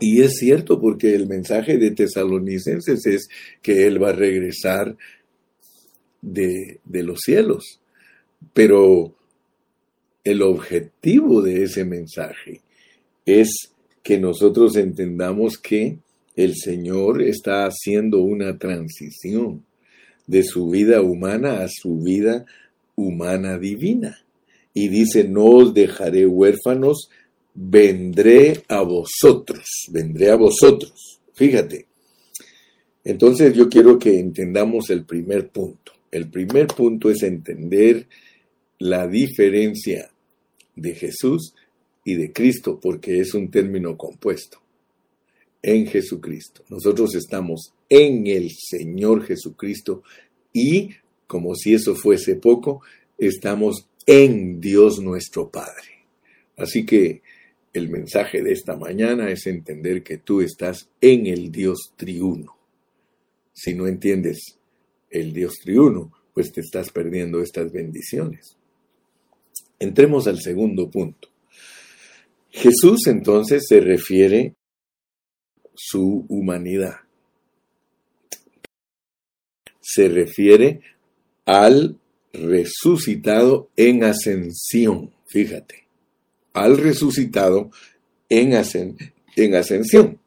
[0.04, 3.30] Y es cierto porque el mensaje de tesalonicenses es
[3.62, 4.98] que Él va a regresar
[6.24, 7.80] de, de los cielos.
[8.52, 9.14] Pero
[10.24, 12.62] el objetivo de ese mensaje
[13.28, 13.50] es
[14.02, 16.00] que nosotros entendamos que
[16.36, 19.64] el Señor está haciendo una transición
[20.26, 22.46] de su vida humana a su vida
[22.96, 24.18] humana divina.
[24.74, 27.10] Y dice, no os dejaré huérfanos,
[27.54, 31.20] vendré a vosotros, vendré a vosotros.
[31.34, 31.88] Fíjate.
[33.04, 35.92] Entonces yo quiero que entendamos el primer punto.
[36.12, 38.08] El primer punto es entender
[38.80, 40.12] la diferencia
[40.76, 41.56] de Jesús
[42.04, 44.62] y de Cristo, porque es un término compuesto
[45.62, 46.64] en Jesucristo.
[46.70, 50.04] Nosotros estamos en el Señor Jesucristo
[50.54, 50.92] y,
[51.28, 52.82] como si eso fuese poco,
[53.18, 56.06] estamos en Dios nuestro Padre.
[56.58, 57.22] Así que
[57.74, 62.58] el mensaje de esta mañana es entender que tú estás en el Dios triuno.
[63.54, 64.58] Si no entiendes
[65.10, 68.58] el Dios triuno, pues te estás perdiendo estas bendiciones.
[69.80, 71.30] Entremos al segundo punto.
[72.50, 74.56] Jesús entonces se refiere
[75.74, 76.98] su humanidad.
[79.80, 80.82] Se refiere
[81.46, 81.98] al
[82.34, 85.81] resucitado en ascensión, fíjate,
[86.54, 87.72] al resucitado
[88.30, 88.54] en,
[89.36, 90.20] en ascensión.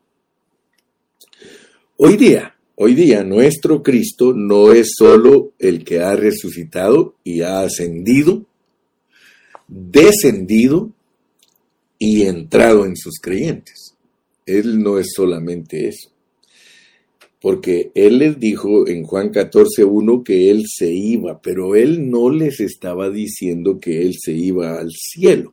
[1.97, 7.61] Hoy día, hoy día nuestro Cristo no es solo el que ha resucitado y ha
[7.61, 8.45] ascendido,
[9.69, 10.91] descendido
[11.99, 13.95] y entrado en sus creyentes.
[14.47, 16.11] Él no es solamente eso.
[17.41, 22.61] Porque Él les dijo en Juan 14.1 que Él se iba, pero Él no les
[22.61, 25.53] estaba diciendo que Él se iba al cielo,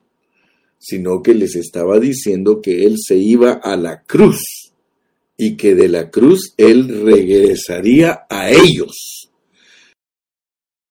[0.82, 4.74] sino que les estaba diciendo que Él se iba a la cruz
[5.38, 9.30] y que de la cruz Él regresaría a ellos.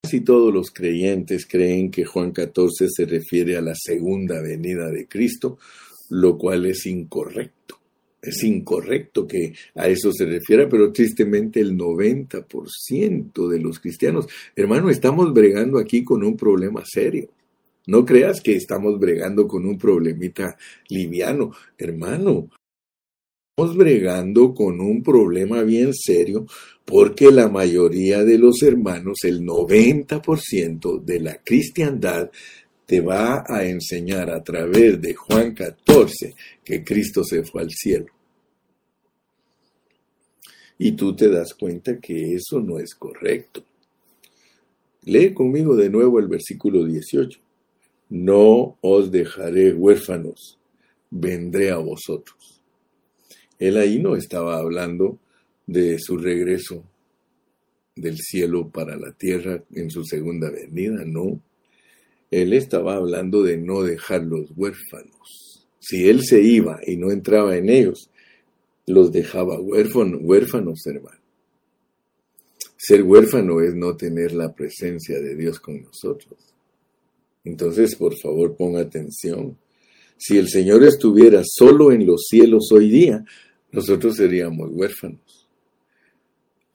[0.03, 5.07] Casi todos los creyentes creen que Juan 14 se refiere a la segunda venida de
[5.09, 5.59] Cristo,
[6.09, 7.81] lo cual es incorrecto
[8.23, 14.91] es incorrecto que a eso se refiera, pero tristemente el 90% de los cristianos, hermano,
[14.91, 17.31] estamos bregando aquí con un problema serio.
[17.91, 20.57] No creas que estamos bregando con un problemita
[20.91, 22.49] liviano, hermano.
[23.51, 26.47] Estamos bregando con un problema bien serio
[26.85, 32.31] porque la mayoría de los hermanos, el 90% de la cristiandad,
[32.87, 38.07] te va a enseñar a través de Juan 14 que Cristo se fue al cielo.
[40.79, 43.65] Y tú te das cuenta que eso no es correcto.
[45.07, 47.50] Lee conmigo de nuevo el versículo 18.
[48.11, 50.59] No os dejaré huérfanos,
[51.11, 52.61] vendré a vosotros.
[53.59, 55.19] Él ahí no estaba hablando
[55.67, 56.85] de su regreso
[57.95, 61.41] del cielo para la tierra en su segunda venida, no.
[62.31, 65.67] Él estaba hablando de no dejar los huérfanos.
[65.79, 68.11] Si él se iba y no entraba en ellos,
[68.87, 71.21] los dejaba huérfanos, hermano.
[72.77, 76.50] Ser huérfano es no tener la presencia de Dios con nosotros.
[77.51, 79.59] Entonces, por favor, ponga atención.
[80.17, 83.25] Si el Señor estuviera solo en los cielos hoy día,
[83.73, 85.49] nosotros seríamos huérfanos.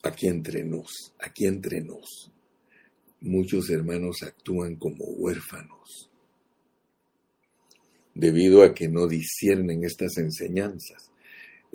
[0.04, 2.32] Aquí entre nos, aquí entre nos
[3.22, 6.12] muchos hermanos actúan como huérfanos
[8.14, 11.10] debido a que no disciernen estas enseñanzas.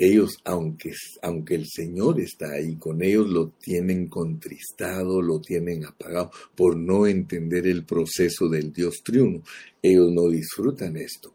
[0.02, 6.30] Ellos, aunque, aunque el Señor está ahí con ellos, lo tienen contristado, lo tienen apagado
[6.56, 9.42] por no entender el proceso del Dios triuno.
[9.82, 11.34] Ellos no disfrutan esto.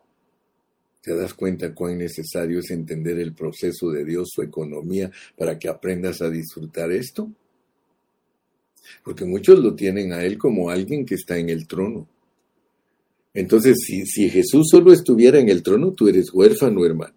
[0.99, 5.70] ¿Te das cuenta cuán necesario es entender el proceso de Dios, su economía, para que
[5.70, 7.32] aprendas a disfrutar esto?
[9.03, 12.07] porque muchos lo tienen a Él como alguien que está en el trono.
[13.34, 17.16] Entonces, si, si Jesús solo estuviera en el trono, tú eres huérfano, hermano.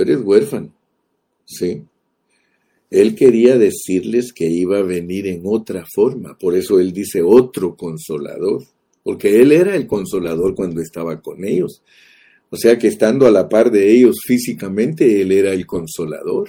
[0.00, 0.72] Eres huérfano.
[1.44, 1.82] ¿Sí?
[2.90, 6.36] Él quería decirles que iba a venir en otra forma.
[6.38, 8.62] Por eso Él dice otro consolador.
[9.02, 11.82] Porque Él era el consolador cuando estaba con ellos.
[12.50, 16.48] O sea que estando a la par de ellos físicamente, Él era el consolador.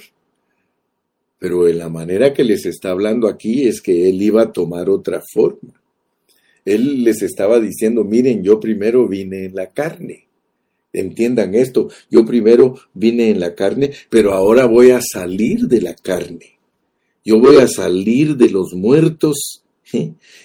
[1.38, 4.90] Pero en la manera que les está hablando aquí es que Él iba a tomar
[4.90, 5.80] otra forma.
[6.64, 10.27] Él les estaba diciendo, miren, yo primero vine en la carne.
[10.92, 15.94] Entiendan esto, yo primero vine en la carne, pero ahora voy a salir de la
[15.94, 16.58] carne.
[17.24, 19.62] Yo voy a salir de los muertos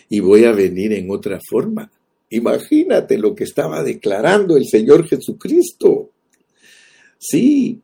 [0.09, 1.89] y voy a venir en otra forma.
[2.29, 6.09] Imagínate lo que estaba declarando el Señor Jesucristo.
[7.17, 7.79] Sí,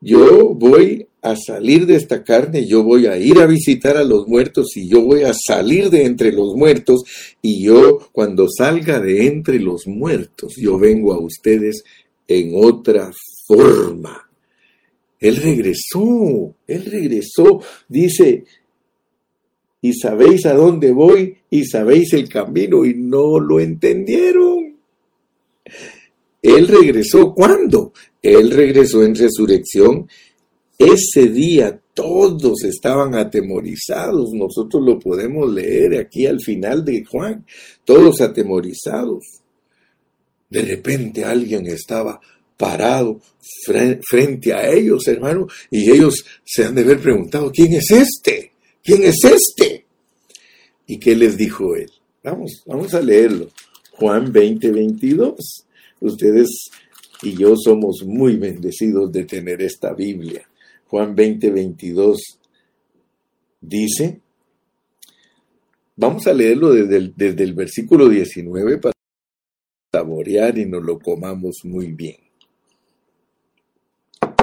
[0.00, 4.28] yo voy a salir de esta carne, yo voy a ir a visitar a los
[4.28, 7.02] muertos y yo voy a salir de entre los muertos
[7.42, 11.82] y yo cuando salga de entre los muertos, yo vengo a ustedes
[12.28, 13.10] en otra
[13.46, 14.30] forma.
[15.18, 18.44] Él regresó, él regresó, dice,
[19.80, 24.76] y sabéis a dónde voy y sabéis el camino y no lo entendieron.
[26.40, 27.92] Él regresó, ¿cuándo?
[28.22, 30.06] Él regresó en resurrección
[30.78, 37.44] ese día todos estaban atemorizados, nosotros lo podemos leer aquí al final de Juan,
[37.84, 39.24] todos atemorizados.
[40.50, 42.20] De repente alguien estaba
[42.56, 43.20] parado
[44.08, 48.52] frente a ellos, hermano, y ellos se han de haber preguntado, ¿quién es este?
[48.82, 49.84] ¿Quién es este?
[50.86, 51.90] ¿Y qué les dijo él?
[52.22, 53.48] Vamos, vamos a leerlo.
[53.92, 55.34] Juan 20, 22.
[56.00, 56.48] Ustedes
[57.22, 60.48] y yo somos muy bendecidos de tener esta Biblia.
[60.86, 62.18] Juan 20, 22
[63.60, 64.20] dice,
[65.96, 68.97] vamos a leerlo desde el, desde el versículo 19 para
[69.90, 72.16] saborear y nos lo comamos muy bien.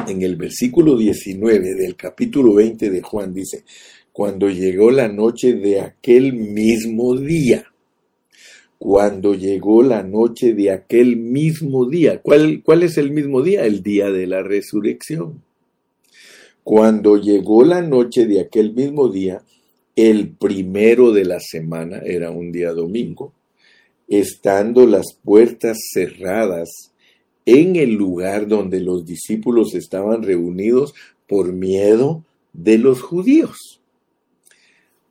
[0.07, 3.63] En el versículo 19 del capítulo 20 de Juan dice,
[4.11, 7.71] cuando llegó la noche de aquel mismo día,
[8.79, 12.21] cuando llegó la noche de aquel mismo día.
[12.21, 13.65] ¿Cuál, ¿Cuál, es el mismo día?
[13.65, 15.43] El día de la resurrección.
[16.63, 19.43] Cuando llegó la noche de aquel mismo día,
[19.95, 23.33] el primero de la semana, era un día domingo,
[24.07, 26.69] estando las puertas cerradas
[27.45, 30.93] en el lugar donde los discípulos estaban reunidos
[31.27, 33.81] por miedo de los judíos.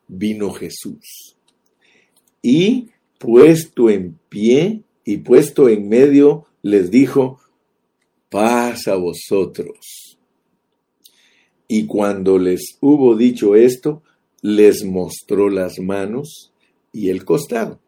[0.09, 1.35] Vino Jesús
[2.45, 7.41] y puesto en pie y puesto en medio, les dijo,
[8.29, 10.19] paz a vosotros.
[11.67, 14.03] Y cuando les hubo dicho esto,
[14.43, 16.53] les mostró las manos
[16.93, 17.81] y el costado.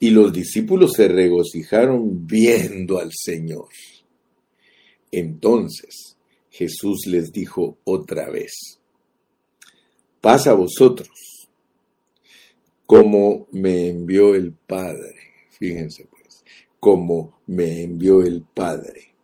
[0.00, 3.68] Y los discípulos se regocijaron viendo al Señor.
[5.10, 6.16] Entonces
[6.50, 8.80] Jesús les dijo otra vez,
[10.20, 11.08] pasa a vosotros,
[12.86, 15.14] como me envió el Padre.
[15.50, 16.44] Fíjense pues,
[16.80, 19.14] como me envió el Padre.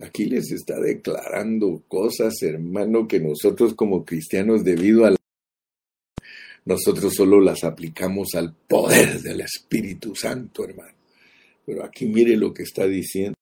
[0.00, 5.17] Aquí les está declarando cosas, hermano, que nosotros como cristianos, debido a la...
[6.68, 10.98] Nosotros solo las aplicamos al poder del Espíritu Santo, hermano.
[11.64, 13.32] Pero aquí mire lo que está diciendo.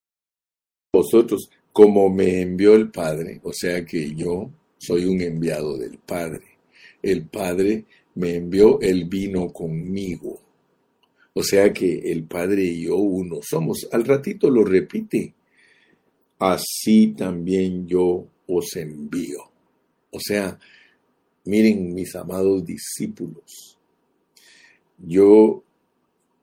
[0.93, 4.49] Vosotros, como me envió el Padre, o sea que yo
[4.79, 6.45] soy un enviado del Padre.
[7.03, 10.41] El Padre me envió, Él vino conmigo.
[11.35, 13.89] O sea que el Padre y yo uno somos.
[13.91, 15.35] Al ratito lo repite
[16.39, 19.51] así también yo os envío.
[20.13, 20.61] O sea,
[21.47, 23.79] miren mis amados discípulos,
[24.99, 25.65] yo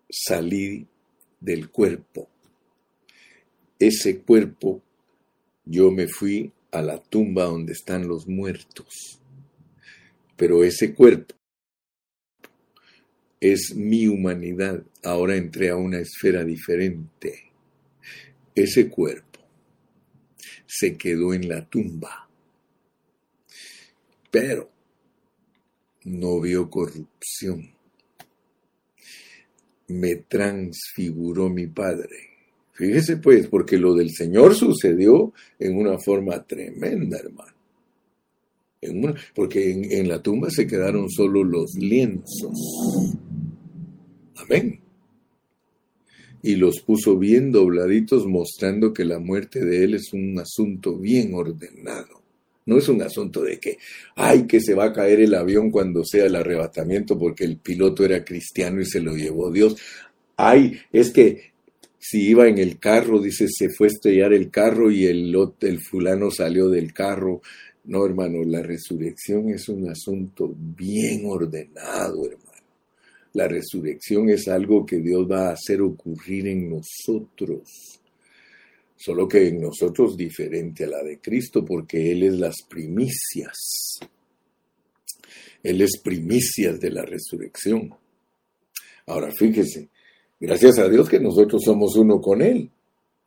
[0.10, 0.88] salí
[1.40, 2.30] del cuerpo.
[3.78, 4.82] Ese cuerpo,
[5.66, 9.20] yo me fui a la tumba donde están los muertos.
[10.36, 11.36] Pero ese cuerpo
[13.40, 14.84] es mi humanidad.
[15.04, 17.52] Ahora entré a una esfera diferente.
[18.56, 19.40] Ese cuerpo
[20.66, 22.30] se quedó en la tumba.
[24.32, 24.73] Pero
[26.06, 27.72] no vio corrupción.
[29.88, 32.16] Me transfiguró mi Padre.
[32.74, 37.54] Fíjese pues, porque lo del Señor sucedió en una forma tremenda, hermano.
[39.36, 42.58] porque en, en la tumba se quedaron solo los lienzos.
[44.36, 44.84] Amén
[46.44, 51.34] y los puso bien dobladitos mostrando que la muerte de él es un asunto bien
[51.34, 52.22] ordenado.
[52.66, 53.78] No es un asunto de que,
[54.16, 58.06] ay, que se va a caer el avión cuando sea el arrebatamiento porque el piloto
[58.06, 59.76] era cristiano y se lo llevó Dios.
[60.38, 61.54] Ay, es que
[62.00, 65.80] si iba en el carro, dice, se fue a estrellar el carro y el, el
[65.80, 67.42] fulano salió del carro.
[67.86, 72.44] No, hermano, la resurrección es un asunto bien ordenado, hermano.
[73.34, 78.03] La resurrección es algo que Dios va a hacer ocurrir en nosotros.
[79.04, 84.00] Solo que en nosotros diferente a la de Cristo, porque Él es las primicias.
[85.62, 87.94] Él es primicias de la resurrección.
[89.06, 89.90] Ahora fíjese,
[90.40, 92.70] gracias a Dios que nosotros somos uno con Él.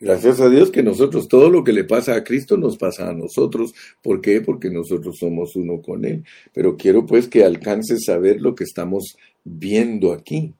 [0.00, 3.14] Gracias a Dios que nosotros, todo lo que le pasa a Cristo nos pasa a
[3.14, 3.74] nosotros.
[4.02, 4.40] ¿Por qué?
[4.40, 6.24] Porque nosotros somos uno con Él.
[6.54, 10.54] Pero quiero pues que alcances a ver lo que estamos viendo aquí.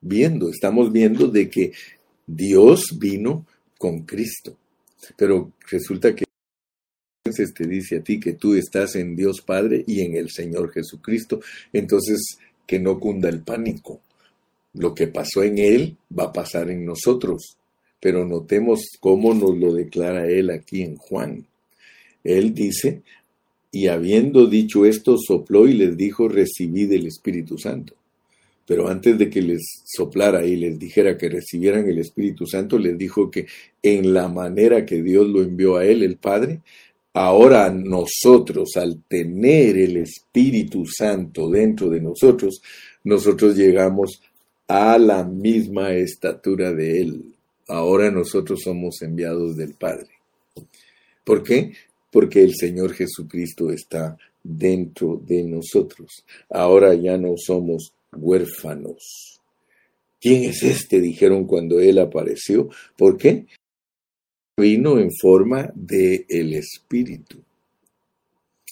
[0.00, 1.72] Viendo, estamos viendo de que
[2.26, 3.44] Dios vino
[3.78, 4.56] con Cristo.
[5.16, 6.24] Pero resulta que
[7.24, 10.72] entonces te dice a ti que tú estás en Dios Padre y en el Señor
[10.72, 11.40] Jesucristo.
[11.72, 14.00] Entonces, que no cunda el pánico.
[14.74, 17.56] Lo que pasó en Él va a pasar en nosotros
[18.04, 21.46] pero notemos cómo nos lo declara él aquí en Juan.
[22.22, 23.00] Él dice,
[23.72, 27.94] y habiendo dicho esto, sopló y les dijo, recibid el Espíritu Santo.
[28.66, 32.96] Pero antes de que les soplara y les dijera que recibieran el Espíritu Santo, les
[32.96, 33.46] dijo que
[33.82, 36.60] en la manera que Dios lo envió a él, el Padre,
[37.12, 42.62] ahora nosotros, al tener el Espíritu Santo dentro de nosotros,
[43.04, 44.22] nosotros llegamos
[44.66, 47.34] a la misma estatura de Él
[47.68, 50.08] ahora nosotros somos enviados del Padre.
[51.24, 51.72] ¿Por qué?
[52.10, 56.24] Porque el Señor Jesucristo está dentro de nosotros.
[56.50, 59.40] Ahora ya no somos huérfanos.
[60.20, 61.00] ¿Quién es este?
[61.00, 62.70] dijeron cuando Él apareció.
[62.96, 63.46] ¿Por qué?
[64.56, 67.42] Vino en forma de el Espíritu.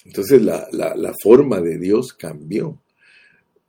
[0.04, 2.78] Entonces la, la forma de Dios cambió.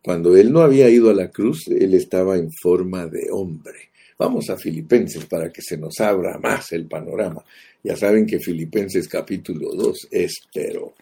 [0.04, 3.92] Cuando Él no había ido a la cruz, Él estaba en forma de hombre.
[4.18, 7.44] Vamos a Filipenses para que se nos abra más el panorama.
[7.84, 10.94] Ya saben que Filipenses capítulo 2 es, pero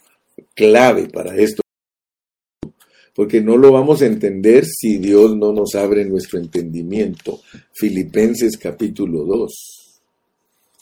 [0.55, 1.61] clave para esto,
[3.15, 7.41] porque no lo vamos a entender si Dios no nos abre nuestro entendimiento.
[7.73, 10.01] Filipenses capítulo 2.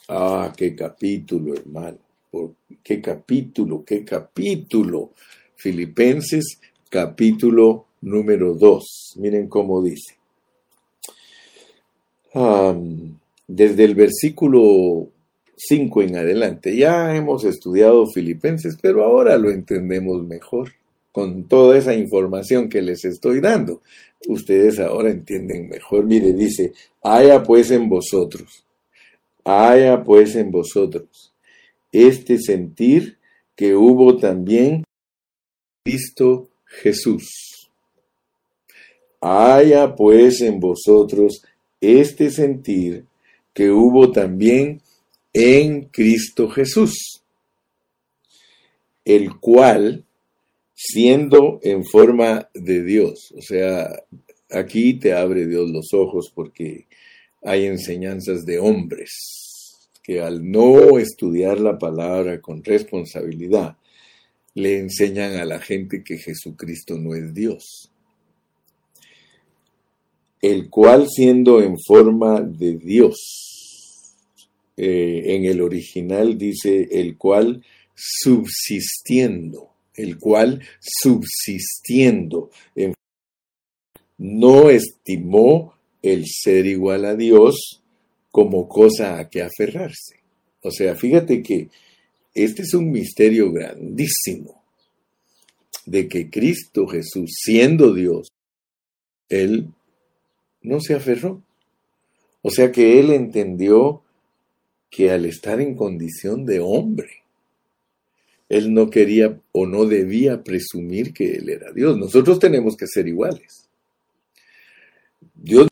[0.08, 1.98] Ah, qué capítulo, hermano.
[2.82, 5.12] Qué capítulo, qué capítulo.
[5.56, 9.14] Filipenses capítulo número 2.
[9.16, 10.20] Miren cómo dice
[13.46, 15.08] desde el versículo
[15.56, 16.76] 5 en adelante.
[16.76, 20.72] Ya hemos estudiado Filipenses, pero ahora lo entendemos mejor
[21.12, 23.82] con toda esa información que les estoy dando.
[24.28, 26.04] Ustedes ahora entienden mejor.
[26.04, 28.64] Mire, dice, haya pues en vosotros,
[29.44, 31.32] haya pues en vosotros
[31.92, 33.18] este sentir
[33.56, 34.84] que hubo también
[35.84, 37.70] Cristo Jesús.
[39.20, 41.42] Haya pues en vosotros
[41.80, 43.06] este sentir
[43.52, 44.80] que hubo también
[45.32, 47.22] en Cristo Jesús,
[49.04, 50.04] el cual,
[50.82, 54.02] siendo en forma de Dios, o sea,
[54.48, 56.86] aquí te abre Dios los ojos porque
[57.42, 59.10] hay enseñanzas de hombres
[60.02, 63.76] que al no estudiar la palabra con responsabilidad,
[64.54, 67.92] le enseñan a la gente que Jesucristo no es Dios.
[70.40, 74.16] El cual siendo en forma de Dios,
[74.78, 77.62] eh, en el original dice el cual
[77.94, 82.50] subsistiendo, el cual subsistiendo,
[84.18, 87.82] no estimó el ser igual a Dios
[88.30, 90.20] como cosa a que aferrarse.
[90.62, 91.68] O sea, fíjate que
[92.34, 94.62] este es un misterio grandísimo
[95.86, 98.28] de que Cristo Jesús, siendo Dios,
[99.28, 99.68] Él
[100.62, 101.42] no se aferró.
[102.42, 104.02] O sea que él entendió
[104.90, 107.19] que al estar en condición de hombre,
[108.50, 111.96] él no quería o no debía presumir que él era Dios.
[111.96, 113.68] Nosotros tenemos que ser iguales.
[115.34, 115.68] Dios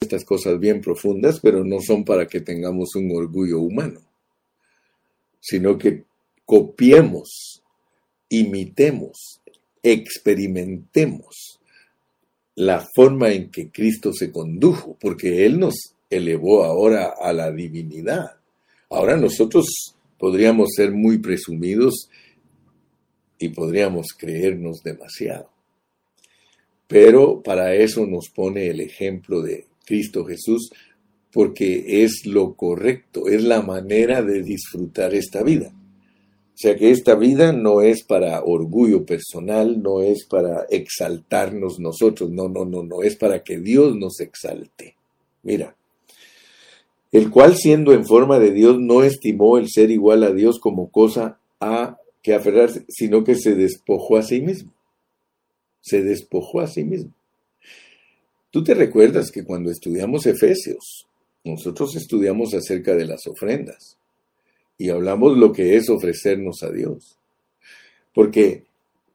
[0.00, 4.00] estas cosas bien profundas, pero no son para que tengamos un orgullo humano,
[5.40, 6.04] sino que
[6.44, 7.62] copiemos,
[8.28, 9.40] imitemos,
[9.82, 11.60] experimentemos
[12.54, 18.36] la forma en que Cristo se condujo, porque Él nos elevó ahora a la divinidad.
[18.90, 22.08] Ahora nosotros podríamos ser muy presumidos
[23.40, 25.50] y podríamos creernos demasiado.
[26.86, 30.70] Pero para eso nos pone el ejemplo de Cristo Jesús,
[31.32, 35.72] porque es lo correcto, es la manera de disfrutar esta vida.
[35.74, 42.30] O sea que esta vida no es para orgullo personal, no es para exaltarnos nosotros,
[42.30, 44.94] no, no, no, no, es para que Dios nos exalte.
[45.42, 45.74] Mira,
[47.12, 50.90] el cual siendo en forma de Dios no estimó el ser igual a Dios como
[50.90, 54.72] cosa a que aferrarse, sino que se despojó a sí mismo.
[55.82, 57.12] Se despojó a sí mismo.
[58.50, 61.06] Tú te recuerdas que cuando estudiamos Efesios,
[61.44, 63.98] nosotros estudiamos acerca de las ofrendas
[64.78, 67.18] y hablamos lo que es ofrecernos a Dios.
[68.14, 68.64] Porque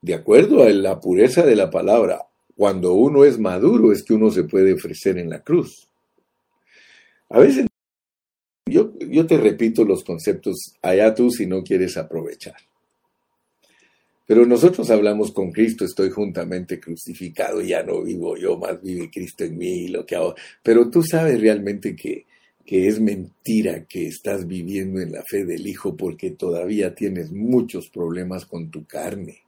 [0.01, 4.31] de acuerdo a la pureza de la palabra, cuando uno es maduro es que uno
[4.31, 5.87] se puede ofrecer en la cruz.
[7.29, 7.66] A veces
[9.09, 12.55] yo, te repito los conceptos allá tú si no quieres aprovechar.
[14.25, 19.45] Pero nosotros hablamos con Cristo, estoy juntamente crucificado, ya no vivo yo, más vive Cristo
[19.45, 20.35] en mí, lo que hago.
[20.61, 22.25] Pero tú sabes realmente que,
[22.65, 27.89] que es mentira que estás viviendo en la fe del Hijo porque todavía tienes muchos
[27.89, 29.43] problemas con tu carne.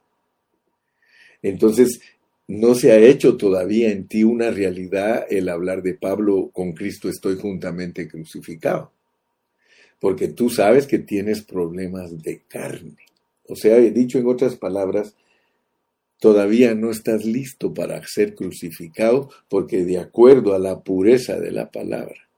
[1.42, 2.00] Entonces,
[2.48, 7.08] no se ha hecho todavía en ti una realidad el hablar de Pablo, con Cristo
[7.08, 8.92] estoy juntamente crucificado.
[10.00, 12.96] Porque tú sabes que tienes problemas de carne.
[13.46, 15.14] O sea, dicho en otras palabras,
[16.18, 21.70] todavía no estás listo para ser crucificado porque de acuerdo a la pureza de la
[21.70, 22.28] palabra,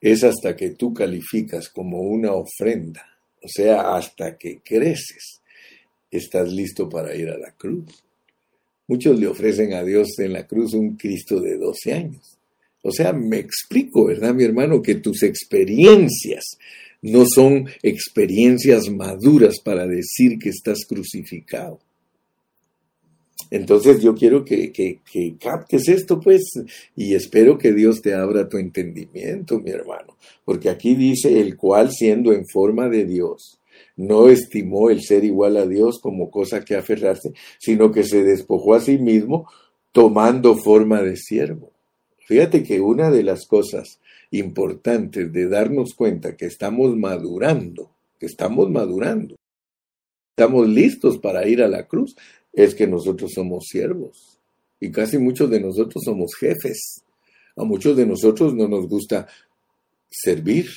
[0.00, 3.06] es hasta que tú calificas como una ofrenda,
[3.40, 5.40] o sea, hasta que creces,
[6.10, 8.04] estás listo para ir a la cruz.
[8.88, 12.38] Muchos le ofrecen a Dios en la cruz un Cristo de 12 años.
[12.82, 14.82] O sea, me explico, ¿verdad, mi hermano?
[14.82, 16.58] Que tus experiencias
[17.02, 21.80] no son experiencias maduras para decir que estás crucificado.
[23.50, 24.72] Entonces yo quiero que,
[25.38, 26.42] captes esto, pues,
[26.96, 31.90] y espero que Dios te abra tu entendimiento, mi hermano, porque aquí dice, el cual
[31.92, 33.60] siendo en forma de Dios,
[33.94, 38.74] no estimó el ser igual a Dios como cosa que aferrarse, sino que se despojó
[38.74, 39.46] a sí mismo
[39.92, 41.72] tomando forma de siervo.
[42.26, 44.00] Fíjate que una de las cosas
[44.32, 49.36] importantes de darnos cuenta que estamos madurando, que estamos madurando,
[50.36, 52.16] estamos listos para ir a la cruz,
[52.52, 54.40] es que nosotros somos siervos.
[54.80, 57.02] Y casi muchos de nosotros somos jefes.
[57.56, 59.28] A muchos de nosotros no nos gusta
[60.10, 60.68] servir,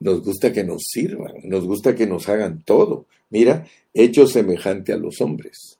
[0.00, 3.06] nos gusta que nos sirvan, nos gusta que nos hagan todo.
[3.30, 5.78] Mira, hecho semejante a los hombres.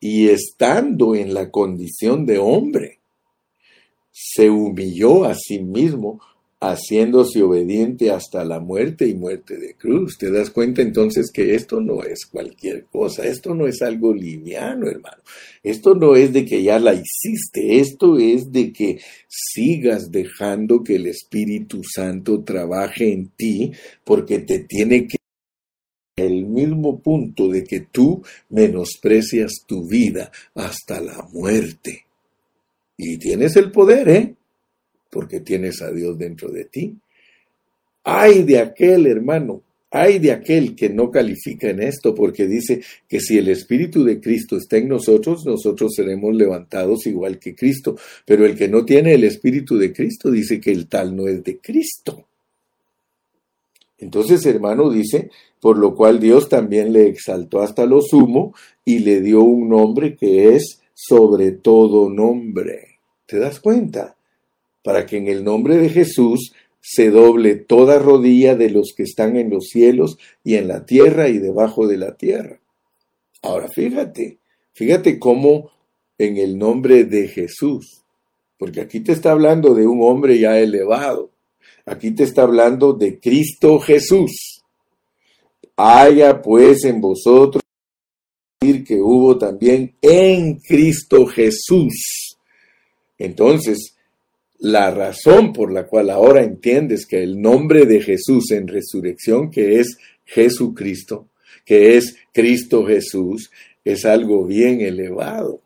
[0.00, 2.99] Y estando en la condición de hombre,
[4.22, 6.20] se humilló a sí mismo,
[6.60, 10.18] haciéndose obediente hasta la muerte y muerte de cruz.
[10.18, 13.26] ¿Te das cuenta entonces que esto no es cualquier cosa?
[13.26, 15.22] Esto no es algo liviano, hermano.
[15.62, 20.96] Esto no es de que ya la hiciste, esto es de que sigas dejando que
[20.96, 23.72] el Espíritu Santo trabaje en ti
[24.04, 25.16] porque te tiene que
[26.16, 32.09] el mismo punto de que tú menosprecias tu vida hasta la muerte.
[33.02, 34.34] Y tienes el poder, ¿eh?
[35.08, 36.94] Porque tienes a Dios dentro de ti.
[38.04, 43.20] Ay de aquel hermano, ay de aquel que no califica en esto, porque dice que
[43.20, 47.96] si el Espíritu de Cristo está en nosotros, nosotros seremos levantados igual que Cristo.
[48.26, 51.42] Pero el que no tiene el Espíritu de Cristo dice que el tal no es
[51.42, 52.26] de Cristo.
[53.96, 59.22] Entonces, hermano, dice, por lo cual Dios también le exaltó hasta lo sumo y le
[59.22, 62.89] dio un nombre que es sobre todo nombre.
[63.30, 64.16] ¿Te das cuenta?
[64.82, 69.36] Para que en el nombre de Jesús se doble toda rodilla de los que están
[69.36, 72.58] en los cielos y en la tierra y debajo de la tierra.
[73.40, 74.38] Ahora fíjate,
[74.72, 75.70] fíjate cómo
[76.18, 78.02] en el nombre de Jesús,
[78.58, 81.30] porque aquí te está hablando de un hombre ya elevado,
[81.86, 84.64] aquí te está hablando de Cristo Jesús.
[85.76, 87.62] Haya pues en vosotros
[88.58, 92.29] que hubo también en Cristo Jesús
[93.20, 93.96] entonces,
[94.58, 99.78] la razón por la cual ahora entiendes que el nombre de Jesús en resurrección, que
[99.78, 101.28] es Jesucristo,
[101.64, 103.50] que es Cristo Jesús,
[103.84, 105.60] es algo bien elevado.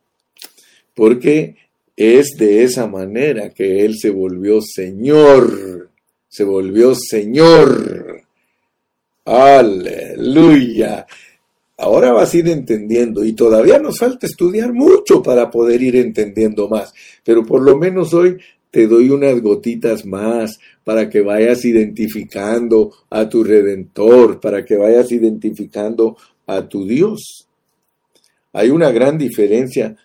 [0.94, 1.57] Porque
[1.96, 5.90] es de esa manera que Él se volvió Señor,
[6.28, 8.22] se volvió Señor.
[9.24, 11.07] Aleluya.
[11.77, 16.68] Ahora vas a ir entendiendo y todavía nos falta estudiar mucho para poder ir entendiendo
[16.68, 16.95] más,
[17.25, 18.39] pero por lo menos hoy
[18.70, 25.12] te doy unas gotitas más para que vayas identificando a tu redentor, para que vayas
[25.12, 26.16] identificando
[26.47, 27.49] a tu Dios.
[28.53, 29.97] Hay una gran diferencia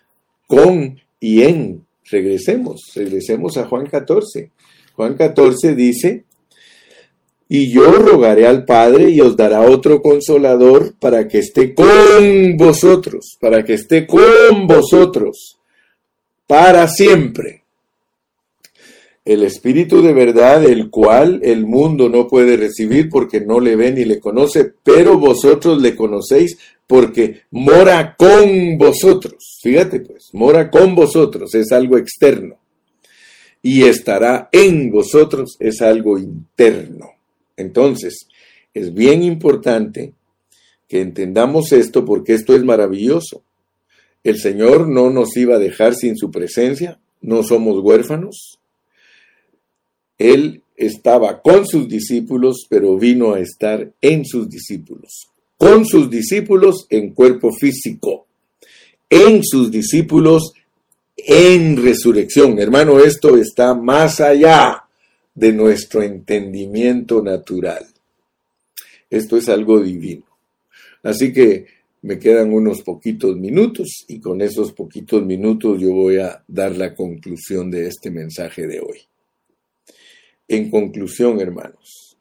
[0.46, 1.84] con y en.
[2.10, 4.50] Regresemos, regresemos a Juan 14.
[4.94, 6.24] Juan 14 dice,
[7.52, 13.36] y yo rogaré al Padre y os dará otro consolador para que esté con vosotros,
[13.40, 15.58] para que esté con vosotros
[16.46, 17.64] para siempre.
[19.24, 23.90] El Espíritu de verdad, el cual el mundo no puede recibir porque no le ve
[23.90, 29.58] ni le conoce, pero vosotros le conocéis porque mora con vosotros.
[29.60, 32.58] Fíjate pues, mora con vosotros, es algo externo.
[33.60, 37.19] y estará en vosotros es algo interno.
[37.60, 38.26] Entonces,
[38.74, 40.12] es bien importante
[40.88, 43.42] que entendamos esto porque esto es maravilloso.
[44.24, 48.58] El Señor no nos iba a dejar sin su presencia, no somos huérfanos.
[50.18, 55.28] Él estaba con sus discípulos, pero vino a estar en sus discípulos.
[55.56, 58.26] Con sus discípulos en cuerpo físico.
[59.08, 60.52] En sus discípulos
[61.16, 62.58] en resurrección.
[62.58, 64.79] Hermano, esto está más allá
[65.40, 67.86] de nuestro entendimiento natural.
[69.08, 70.26] Esto es algo divino.
[71.02, 71.64] Así que
[72.02, 76.94] me quedan unos poquitos minutos y con esos poquitos minutos yo voy a dar la
[76.94, 79.00] conclusión de este mensaje de hoy.
[80.46, 82.18] En conclusión, hermanos,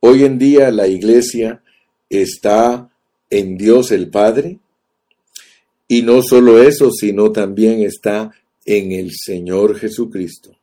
[0.00, 1.62] hoy en día la iglesia
[2.10, 2.90] está
[3.30, 4.58] en Dios el Padre
[5.88, 8.30] y no solo eso, sino también está
[8.66, 10.54] en el Señor Jesucristo.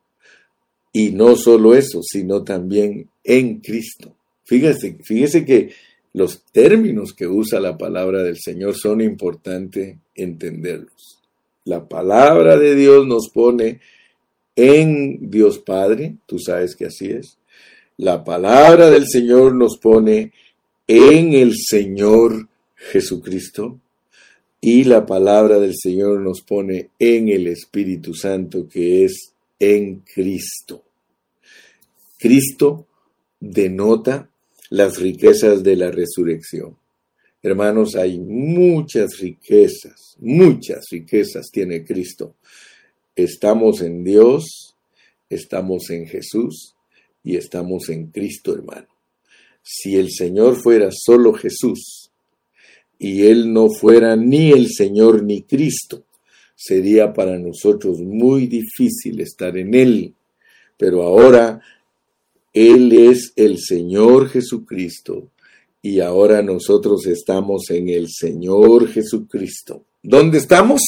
[0.94, 4.14] Y no solo eso, sino también en Cristo.
[4.44, 5.72] Fíjese, fíjese que
[6.14, 11.20] los términos que usa la palabra del Señor son importantes entenderlos.
[11.64, 13.80] La palabra de Dios nos pone
[14.56, 17.38] en Dios Padre, tú sabes que así es.
[17.98, 20.34] La palabra del Señor nos pone
[20.88, 23.80] en el Señor Jesucristo
[24.60, 29.31] y la palabra del Señor nos pone en el Espíritu Santo que es
[29.62, 30.84] en Cristo.
[32.18, 32.88] Cristo
[33.40, 34.30] denota
[34.70, 36.78] las riquezas de la resurrección.
[37.44, 42.36] Hermanos, hay muchas riquezas, muchas riquezas tiene Cristo
[43.16, 44.76] Estamos en Dios,
[45.30, 46.76] estamos en Jesús
[47.24, 48.88] y estamos en Cristo, hermano.
[49.62, 52.10] Si el Señor fuera solo Jesús
[52.98, 56.06] y Él no fuera ni el Señor ni Cristo,
[56.62, 60.14] sería para nosotros muy difícil estar en Él.
[60.78, 61.62] Pero ahora
[62.54, 65.30] Él es el Señor Jesucristo
[65.82, 69.84] y ahora nosotros estamos en el Señor Jesucristo.
[70.04, 70.82] ¿Dónde estamos?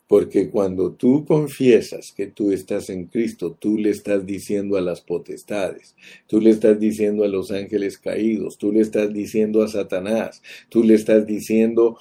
[0.09, 5.03] Porque cuando tú confiesas que tú estás en Cristo, tú le estás diciendo a las
[5.03, 5.95] potestades,
[6.27, 10.83] tú le estás diciendo a los ángeles caídos, tú le estás diciendo a Satanás, tú
[10.83, 11.97] le estás diciendo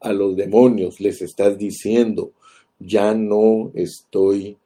[0.00, 2.34] a los demonios, les estás diciendo,
[2.78, 4.58] ya no estoy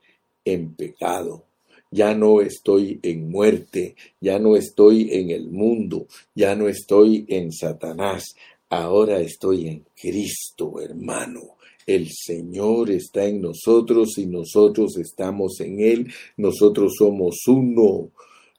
[0.52, 1.48] en pecado,
[1.90, 7.52] ya no estoy en muerte, ya no estoy en el mundo, ya no estoy en
[7.52, 8.34] Satanás,
[8.68, 11.56] ahora estoy en Cristo, hermano.
[11.86, 16.12] El Señor está en nosotros y nosotros estamos en Él.
[16.36, 18.10] Nosotros somos uno.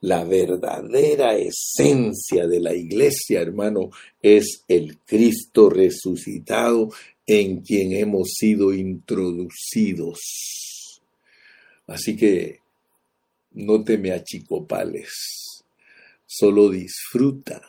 [0.02, 6.90] La verdadera esencia de la iglesia, hermano, es el Cristo resucitado
[7.28, 10.18] en quien hemos sido introducidos.
[11.90, 12.60] Así que
[13.54, 15.64] no te me achicopales,
[16.26, 17.62] solo disfruta,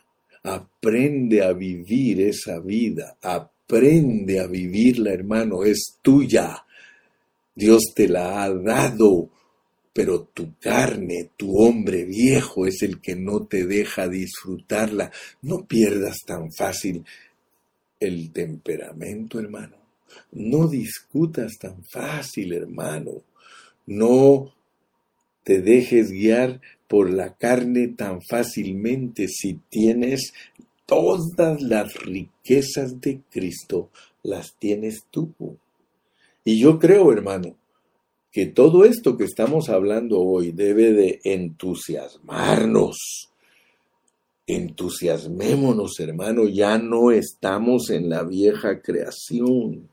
[0.43, 6.65] aprende a vivir esa vida, aprende a vivirla, hermano, es tuya.
[7.55, 9.31] Dios te la ha dado,
[9.93, 15.11] pero tu carne, tu hombre viejo es el que no te deja disfrutarla.
[15.43, 17.05] No pierdas tan fácil
[17.99, 19.77] el temperamento, hermano.
[20.33, 23.23] No discutas tan fácil, hermano.
[23.91, 24.53] No
[25.43, 30.33] te dejes guiar por la carne tan fácilmente si tienes
[30.87, 33.91] todas las riquezas de Cristo,
[34.23, 35.33] las tienes tú.
[36.45, 37.57] Y yo creo, hermano,
[38.31, 43.33] que todo esto que estamos hablando hoy debe de entusiasmarnos.
[44.47, 49.89] Entusiasmémonos, hermano, ya no estamos en la vieja creación.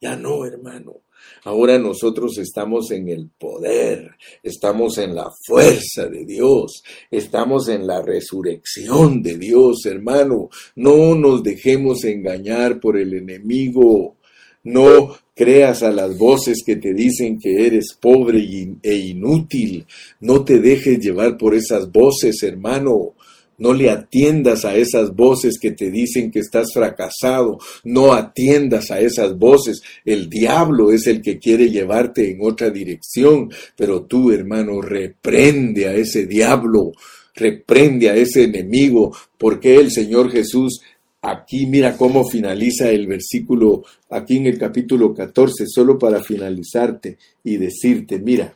[0.00, 1.00] Ya no, hermano.
[1.44, 4.10] Ahora nosotros estamos en el poder,
[4.42, 10.50] estamos en la fuerza de Dios, estamos en la resurrección de Dios, hermano.
[10.76, 14.16] No nos dejemos engañar por el enemigo.
[14.62, 18.46] No creas a las voces que te dicen que eres pobre
[18.82, 19.86] e inútil.
[20.20, 23.14] No te dejes llevar por esas voces, hermano.
[23.60, 27.58] No le atiendas a esas voces que te dicen que estás fracasado.
[27.84, 29.82] No atiendas a esas voces.
[30.04, 33.52] El diablo es el que quiere llevarte en otra dirección.
[33.76, 36.90] Pero tú, hermano, reprende a ese diablo.
[37.36, 39.14] Reprende a ese enemigo.
[39.38, 40.80] Porque el Señor Jesús
[41.22, 47.58] Aquí mira cómo finaliza el versículo, aquí en el capítulo 14, solo para finalizarte y
[47.58, 48.54] decirte, mira,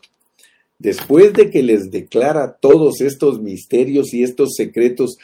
[0.84, 5.16] después de que les declara todos estos misterios y estos secretos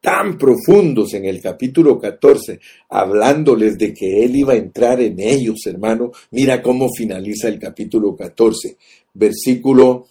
[0.00, 5.66] tan profundos en el capítulo 14, hablándoles de que Él iba a entrar en ellos,
[5.66, 8.76] hermano, mira cómo finaliza el capítulo 14,
[9.14, 10.06] versículo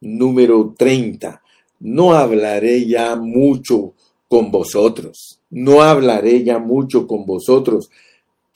[0.00, 1.40] número 30.
[1.80, 3.94] No hablaré ya mucho
[4.28, 7.90] con vosotros, no hablaré ya mucho con vosotros,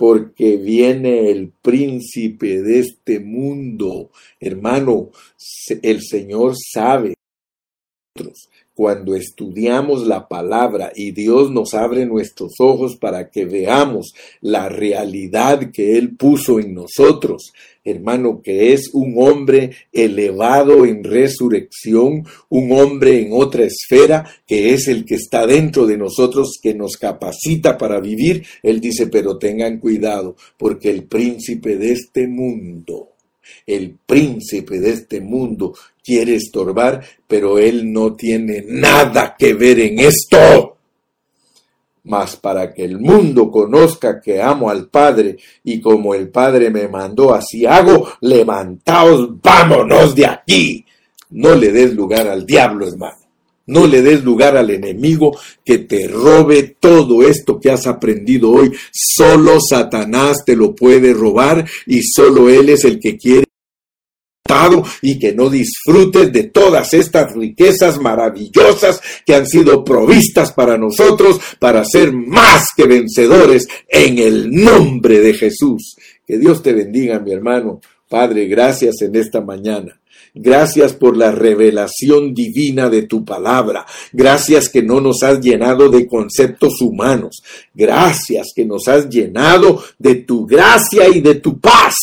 [0.00, 4.10] porque viene el príncipe de este mundo.
[4.40, 5.10] Hermano,
[5.82, 7.12] el Señor sabe
[8.74, 15.70] cuando estudiamos la palabra y Dios nos abre nuestros ojos para que veamos la realidad
[15.72, 17.52] que Él puso en nosotros,
[17.84, 24.88] hermano, que es un hombre elevado en resurrección, un hombre en otra esfera, que es
[24.88, 29.78] el que está dentro de nosotros, que nos capacita para vivir, Él dice, pero tengan
[29.78, 33.10] cuidado, porque el príncipe de este mundo,
[33.66, 35.74] el príncipe de este mundo
[36.04, 40.76] quiere estorbar, pero él no tiene nada que ver en esto.
[42.04, 46.88] Mas para que el mundo conozca que amo al Padre y como el Padre me
[46.88, 50.84] mandó, así hago, levantaos, vámonos de aquí.
[51.30, 53.18] No le des lugar al diablo, hermano.
[53.66, 58.72] No le des lugar al enemigo que te robe todo esto que has aprendido hoy.
[58.90, 63.44] Solo Satanás te lo puede robar y solo él es el que quiere
[65.02, 71.40] y que no disfrutes de todas estas riquezas maravillosas que han sido provistas para nosotros
[71.58, 75.94] para ser más que vencedores en el nombre de Jesús.
[76.26, 77.80] Que Dios te bendiga, mi hermano.
[78.08, 79.99] Padre, gracias en esta mañana.
[80.34, 83.84] Gracias por la revelación divina de tu palabra.
[84.12, 87.42] Gracias que no nos has llenado de conceptos humanos.
[87.74, 91.94] Gracias que nos has llenado de tu gracia y de tu paz.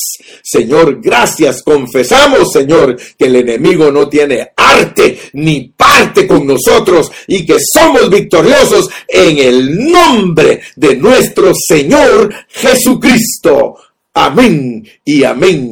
[0.44, 1.64] Señor, gracias.
[1.64, 8.10] Confesamos, Señor, que el enemigo no tiene arte ni parte con nosotros y que somos
[8.10, 13.76] victoriosos en el nombre de nuestro Señor Jesucristo.
[14.14, 15.66] Amén y amén.